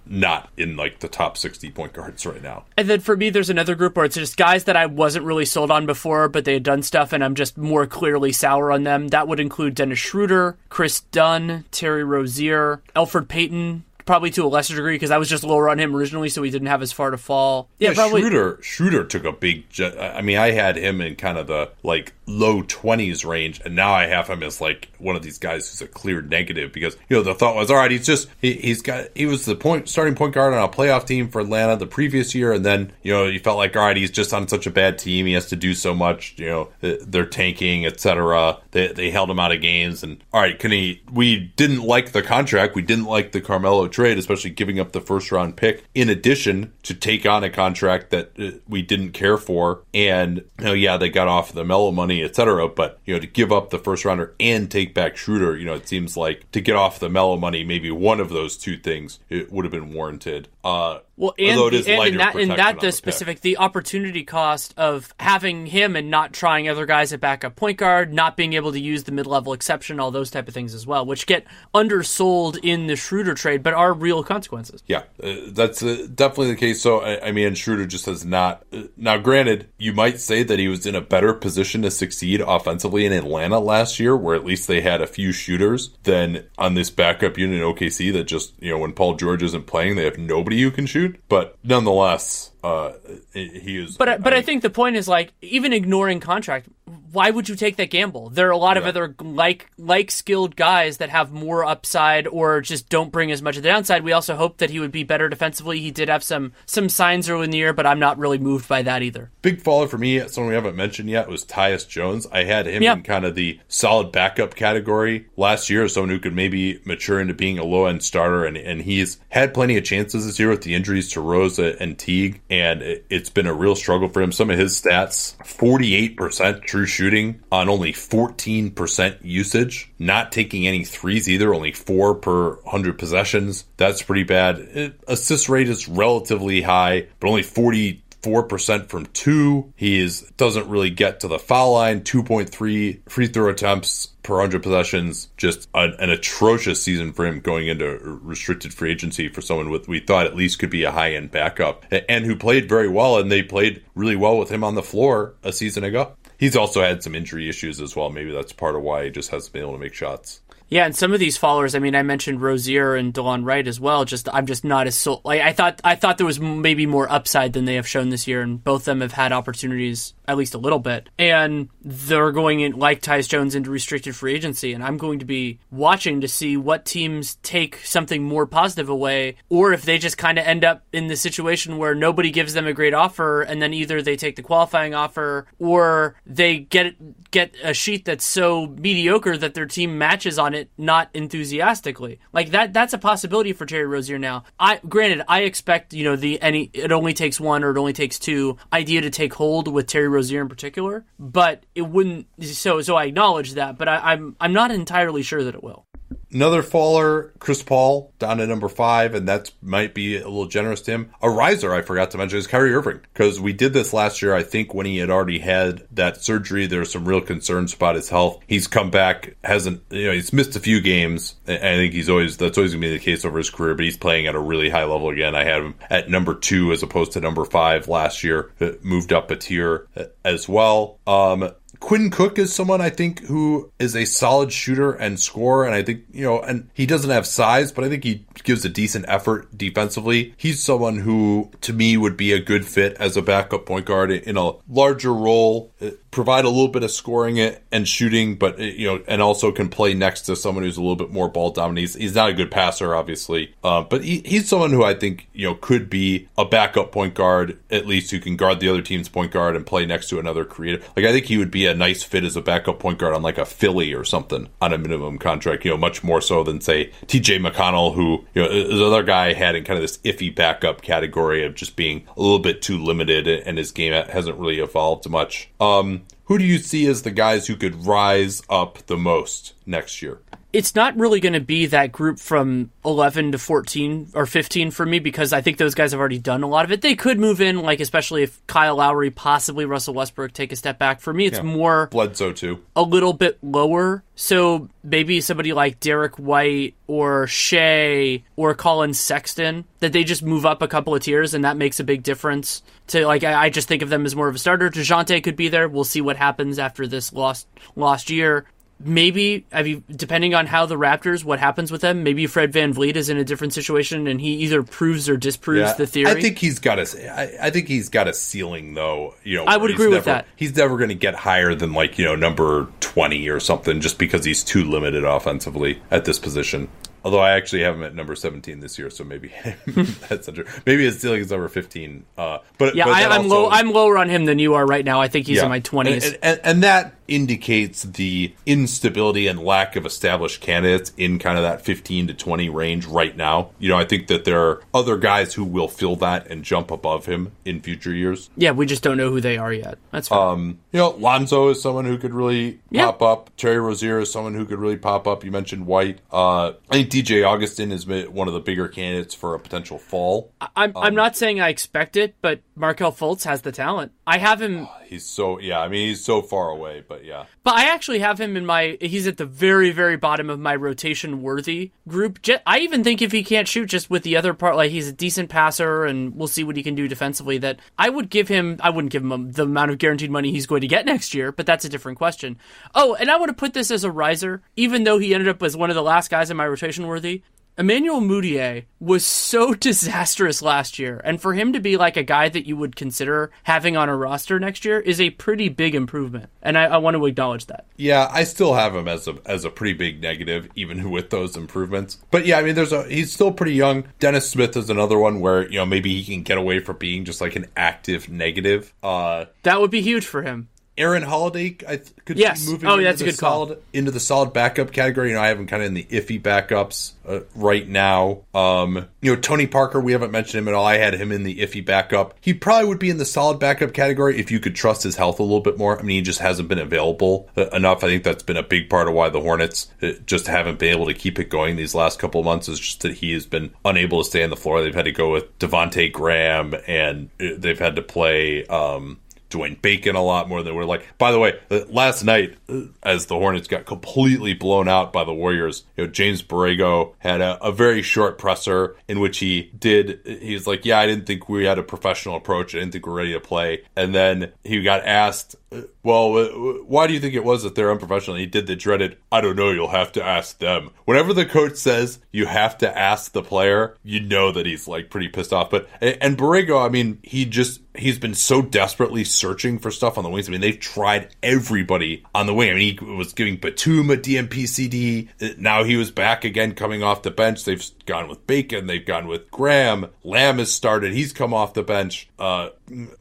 [0.07, 2.65] not in like the top 60 point guards right now.
[2.77, 5.45] And then for me, there's another group where it's just guys that I wasn't really
[5.45, 8.85] sold on before, but they had done stuff and I'm just more clearly sour on
[8.85, 9.09] them.
[9.09, 14.75] That would include Dennis Schroeder, Kris Dunn, Terry Rozier, Elfrid Payton, probably to a lesser
[14.75, 17.13] degree because I was just lower on him originally, so he didn't have as far
[17.13, 17.69] to fall.
[17.79, 18.23] Yeah, probably.
[18.23, 19.67] Schroeder, Schroeder took a big.
[19.81, 23.93] I mean, I had him in kind of the like low twenties range, and now
[23.93, 27.17] I have him as like one of these guys who's a clear negative because you
[27.17, 29.89] know the thought was, all right, he's just he, has got he was the point
[29.89, 33.13] starting point guard on a playoff team for Atlanta the previous year, and then you
[33.13, 35.47] know you felt like, all right, he's just on such a bad team, he has
[35.47, 38.59] to do so much, you know, they're tanking, etc.
[38.73, 41.03] They they held him out of games, and all right, can he?
[41.13, 45.01] We didn't like the contract, we didn't like the Carmelo trade, especially giving up the
[45.01, 45.85] first round pick.
[45.95, 50.65] In addition to take on a contract that uh, we didn't care for, and you
[50.65, 52.69] know, yeah, they got off the Melo money, etc.
[52.69, 55.75] But you know, to give up the first rounder and take back Schroeder, you know,
[55.75, 59.19] it seems like to get off the Melo money, maybe one of those two things
[59.29, 60.49] it would have been warranted.
[60.65, 63.43] Uh, well, and, the, and in that, in that the specific, pick.
[63.43, 68.11] the opportunity cost of having him and not trying other guys at backup point guard,
[68.11, 70.87] not being able to use the mid level exception, all those type of things as
[70.87, 71.45] well, which get
[71.75, 74.83] undersold in the Schroeder trade, but are real consequences.
[74.87, 76.81] Yeah, uh, that's uh, definitely the case.
[76.81, 78.65] So, I, I, mean, Schroeder just has not.
[78.73, 82.41] Uh, now, granted, you might say that he was in a better position to succeed
[82.41, 86.73] offensively in Atlanta last year, where at least they had a few shooters, than on
[86.73, 90.05] this backup unit in OKC that just, you know, when Paul George isn't playing, they
[90.05, 91.10] have nobody who can shoot.
[91.29, 92.93] But nonetheless, uh,
[93.33, 93.97] he is.
[93.97, 96.69] But I, but I think the point is like even ignoring contract,
[97.13, 98.31] why would you take that gamble?
[98.31, 102.61] There are a lot of other like like skilled guys that have more upside or
[102.61, 104.05] just don't bring as much of the downside.
[104.05, 105.81] We also hope that he would be better defensively.
[105.81, 108.69] He did have some some signs early in the year, but I'm not really moved
[108.69, 109.31] by that either.
[109.43, 112.27] Big faller for me, someone we haven't mentioned yet was Tyus Jones.
[112.31, 116.35] I had him in kind of the solid backup category last year, someone who could
[116.35, 120.27] maybe mature into being a low end starter, and and he's had plenty of chances
[120.27, 123.77] this year with the injuries to Rosa and Teague, and it, it's been a real
[123.77, 124.33] struggle for him.
[124.33, 131.29] Some of his stats: 48% true shooting on only 14% usage, not taking any threes
[131.29, 133.65] either, only four per 100 possessions.
[133.77, 134.59] That's pretty bad.
[134.59, 139.73] It, assist rate is relatively high, but only 40 four percent from two.
[139.77, 142.03] He doesn't really get to the foul line.
[142.03, 145.29] Two point three free throw attempts per 100 possessions.
[145.37, 149.89] Just an, an, atrocious season for him going into restricted free agency for someone with
[149.89, 153.19] we thought at least could be a high end backup and who played very well.
[153.19, 156.13] And they played really well with him on the floor a season ago.
[156.39, 158.11] He's also had some injury issues as well.
[158.11, 160.41] Maybe that's part of why he just hasn't been able to make shots.
[160.71, 163.81] Yeah, and some of these followers, I mean, I mentioned Rozier and Delon Wright as
[163.81, 164.05] well.
[164.05, 165.81] Just I'm just not as so like I thought.
[165.83, 168.83] I thought there was maybe more upside than they have shown this year, and both
[168.83, 171.09] of them have had opportunities at least a little bit.
[171.19, 175.25] And they're going in like Tyus Jones into restricted free agency, and I'm going to
[175.25, 180.19] be watching to see what teams take something more positive away, or if they just
[180.19, 183.61] kind of end up in the situation where nobody gives them a great offer, and
[183.61, 186.95] then either they take the qualifying offer or they get
[187.33, 192.19] get a sheet that's so mediocre that their team matches on it not enthusiastically.
[192.33, 194.45] Like that that's a possibility for Terry Rozier now.
[194.59, 197.93] I granted I expect, you know, the any it only takes one or it only
[197.93, 202.81] takes two idea to take hold with Terry Rozier in particular, but it wouldn't so
[202.81, 205.85] so I acknowledge that, but I, I'm I'm not entirely sure that it will.
[206.33, 210.81] Another faller, Chris Paul, down to number five, and that might be a little generous
[210.83, 211.11] to him.
[211.21, 214.35] A riser, I forgot to mention, is Kyrie Irving, because we did this last year.
[214.35, 217.97] I think when he had already had that surgery, there were some real concerns about
[217.97, 218.41] his health.
[218.47, 221.35] He's come back, hasn't, you know, he's missed a few games.
[221.49, 223.85] I think he's always, that's always going to be the case over his career, but
[223.85, 225.35] he's playing at a really high level again.
[225.35, 228.53] I had him at number two as opposed to number five last year,
[228.83, 229.89] moved up a tier
[230.25, 230.99] as well.
[231.07, 231.51] Um,
[231.81, 235.83] Quinn Cook is someone I think who is a solid shooter and scorer, and I
[235.83, 239.07] think you know, and he doesn't have size, but I think he gives a decent
[239.09, 240.35] effort defensively.
[240.37, 244.11] He's someone who, to me, would be a good fit as a backup point guard
[244.11, 245.73] in a larger role
[246.11, 249.95] provide a little bit of scoring and shooting, but you know, and also can play
[249.95, 251.79] next to someone who's a little bit more ball dominant.
[251.79, 255.29] He's, he's not a good passer, obviously, uh, but he, he's someone who I think
[255.33, 258.83] you know could be a backup point guard at least who can guard the other
[258.83, 260.89] team's point guard and play next to another creative.
[260.97, 263.23] Like I think he would be a nice fit as a backup point guard on
[263.23, 265.65] like a Philly or something on a minimum contract.
[265.65, 267.39] You know, much more so than say T.J.
[267.39, 271.45] McConnell, who you know the other guy had in kind of this iffy backup category
[271.45, 275.49] of just being a little bit too limited and his game hasn't really evolved much.
[275.61, 276.00] Um,
[276.31, 280.21] who do you see as the guys who could rise up the most next year?
[280.53, 284.85] It's not really going to be that group from 11 to 14 or 15 for
[284.85, 286.83] me because I think those guys have already done a lot of it.
[286.83, 290.79] They could move in, like, especially if Kyle Lowry, possibly Russell Westbrook take a step
[290.79, 291.01] back.
[291.01, 291.45] For me, it's yeah.
[291.45, 292.63] more Bledsoe, too.
[292.75, 294.03] A little bit lower.
[294.17, 300.45] So maybe somebody like Derrick White or Shai or Collin Sexton that they just move
[300.45, 302.63] up a couple of tiers and that makes a big difference.
[302.89, 304.69] To like, I, I just think of them as more of a starter.
[304.69, 305.69] Dejounte could be there.
[305.69, 307.47] We'll see what happens after this lost
[307.77, 308.47] lost year
[308.83, 312.97] maybe I mean, depending on how the Raptors, what happens with them, maybe Fred VanVleet
[312.97, 316.11] is in a different situation and he either proves or disproves Yeah, the theory.
[316.11, 317.13] I think he's got a.
[317.13, 319.15] I, I think he's got a ceiling, though.
[319.23, 320.27] You know, I would agree with that.
[320.37, 323.99] He's never going to get higher than like you know number twenty or something, just
[323.99, 326.69] because he's too limited offensively at this position.
[327.03, 329.33] Although I actually have him at number seventeen this year, so maybe
[330.09, 330.45] that's true.
[330.67, 332.05] Maybe his ceiling is number fifteen.
[332.19, 333.49] Uh, but yeah, but I, I'm also- low.
[333.51, 335.01] I'm lower on him than you are right now.
[335.01, 336.05] I think he's in my twenties.
[336.05, 341.43] And, and, and that indicates the instability and lack of established candidates in kind of
[341.43, 343.51] that 15 to 20 range right now.
[343.59, 346.71] You know, I think that there are other guys who will fill that and jump
[346.71, 348.31] above him in future years.
[348.37, 349.79] yeah, we just don't know who they are yet.
[349.91, 350.19] That's fair.
[350.19, 352.87] Um, you know, Lonzo is someone who could really Yeah.
[352.87, 353.31] pop up.
[353.37, 355.25] Terry Rozier is someone who could really pop up.
[355.25, 355.99] You mentioned White.
[356.13, 360.31] Uh, I think DJ Augustin is one of the bigger candidates for a potential fall.
[360.57, 363.93] I'm um, I'm not saying I expect it, but Markelle Fultz has the talent.
[364.07, 367.27] I have him, He's so, yeah, I mean, he's so far away, but yeah.
[367.43, 368.77] but I actually have him in my.
[368.81, 372.19] He's at the very very bottom of my rotation worthy group.
[372.47, 374.93] I even think if he can't shoot, just with the other part, like he's a
[374.93, 377.39] decent passer, and we'll see what he can do defensively.
[377.39, 378.59] That I would give him.
[378.61, 381.33] I wouldn't give him the amount of guaranteed money he's going to get next year,
[381.33, 382.39] but that's a different question.
[382.75, 385.43] Oh, and I want to put this as a riser, even though he ended up
[385.43, 387.23] as one of the last guys in my rotation worthy.
[387.61, 392.31] Emmanuel Mudiay was so disastrous last year, and for him to be like a guy
[392.31, 396.31] that you would consider having on a roster next year is a pretty big improvement,
[396.41, 397.67] and I, I want to acknowledge that.
[397.77, 401.37] Yeah, I still have him as a as a pretty big negative, even with those
[401.37, 401.99] improvements.
[402.11, 403.85] But yeah, I mean, there's a he's still pretty young.
[403.99, 407.05] Dennis Smith is another one where you know maybe he can get away from being
[407.05, 408.73] just like an active negative.
[408.83, 410.49] Uh, That would be huge for him.
[410.81, 412.47] Aaron Holiday, I th- could Yes.
[412.49, 413.47] moving Oh, into that's a the good call.
[413.47, 415.09] solid into the solid backup category.
[415.11, 418.21] You know, I have him kind of in the iffy backups uh, right now.
[418.35, 420.65] Um, you know, Tony Parker, we haven't mentioned him at all.
[420.65, 422.15] I had him in the iffy backup.
[422.21, 425.19] He probably would be in the solid backup category if you could trust his health
[425.21, 425.79] a little bit more.
[425.79, 427.85] I mean, he just hasn't been available uh, enough.
[427.85, 430.73] I think that's been a big part of why the Hornets uh, just haven't been
[430.75, 432.49] able to keep it going these last couple of months.
[432.49, 434.63] Is just that he has been unable to stay on the floor.
[434.63, 438.47] They've had to go with Devonte Graham, and uh, they've had to play.
[438.47, 438.99] Um,
[439.31, 440.87] Dwayne Bacon a lot more than we're like.
[440.99, 445.05] By the way, uh, last night, uh, as the Hornets got completely blown out by
[445.05, 449.51] the Warriors, you know, James Borrego had a, a very short presser in which he
[449.59, 450.01] did.
[450.05, 452.55] He's like, "Yeah, I didn't think we had a professional approach.
[452.55, 455.37] I didn't think we we're ready to play." And then he got asked,
[455.83, 456.29] "Well, uh,
[456.65, 459.37] why do you think it was that they're unprofessional?" He did the dreaded, "I don't
[459.37, 459.51] know.
[459.51, 463.77] You'll have to ask them." Whenever the coach says you have to ask the player,
[463.83, 465.51] you know that he's like pretty pissed off.
[465.51, 470.05] But and Borrego, I mean, he just he's been so desperately searching for stuff on
[470.05, 470.29] the wings.
[470.29, 472.51] I mean, they've tried everybody on the wing.
[472.51, 475.09] I mean, he was giving Batum a DNP-CD.
[475.39, 477.45] Now he was back again coming off the bench.
[477.45, 478.67] They've gone with Bacon.
[478.67, 479.87] They've gone with Graham.
[480.03, 480.93] Lamb has started.
[480.93, 482.09] He's come off the bench.
[482.19, 482.51] Uh,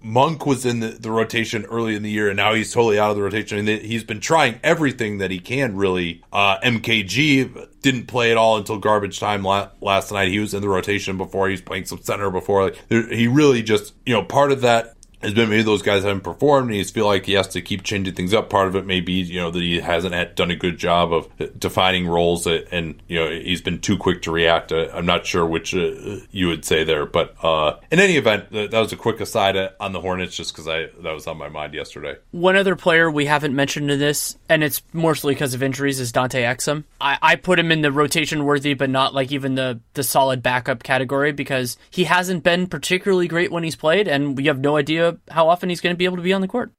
[0.01, 3.11] Monk was in the, the rotation early in the year, and now he's totally out
[3.11, 3.57] of the rotation.
[3.60, 6.24] And he's been trying everything that he can, really.
[6.32, 10.30] Uh, MKG didn't play at all until garbage time la- last night.
[10.30, 11.48] He was in the rotation before.
[11.48, 12.64] He was playing some center before.
[12.64, 16.04] Like, there- he really just, you know, part of that has been maybe those guys
[16.04, 18.50] haven't performed and he feel like he has to keep changing things up.
[18.50, 21.60] Part of it may be, you know, that he hasn't done a good job of
[21.60, 24.72] defining roles and, you know, he's been too quick to react.
[24.72, 28.72] I'm not sure which uh, you would say there, but uh, in any event, that
[28.72, 31.74] was a quick aside on the Hornets just because I that was on my mind
[31.74, 32.16] yesterday.
[32.32, 36.12] One other player we haven't mentioned in this, and it's mostly because of injuries, is
[36.12, 36.84] Dante Exum.
[37.02, 40.44] I, I put him in the rotation worthy, but not like even the, the solid
[40.44, 44.78] backup category because he hasn't been particularly great when he's played, and we have no
[44.78, 46.72] idea how often he's going to be able to be on the court.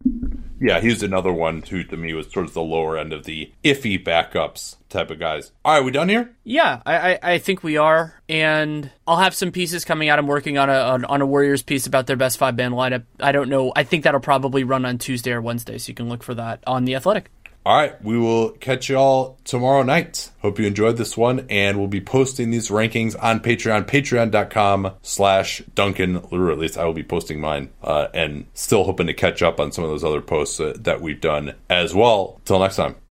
[0.60, 4.02] Yeah, he's another one who to me was towards the lower end of the iffy
[4.02, 5.52] backups type of guys.
[5.64, 6.34] All right, we done here?
[6.44, 10.18] Yeah, I, I, I think we are, and I'll have some pieces coming out.
[10.18, 13.04] I'm working on a on, on a Warriors piece about their best five band lineup.
[13.18, 13.72] I don't know.
[13.74, 16.62] I think that'll probably run on Tuesday or Wednesday, so you can look for that
[16.66, 17.30] on the Athletic.
[17.66, 20.30] All right, we will catch you all tomorrow night.
[20.40, 25.62] Hope you enjoyed this one, and we'll be posting these rankings on Patreon, patreon.com slash
[25.74, 26.52] Duncan Leroux.
[26.52, 29.72] At least I will be posting mine, uh, and still hoping to catch up on
[29.72, 32.40] some of those other posts uh, that we've done as well.
[32.46, 32.96] Till next time.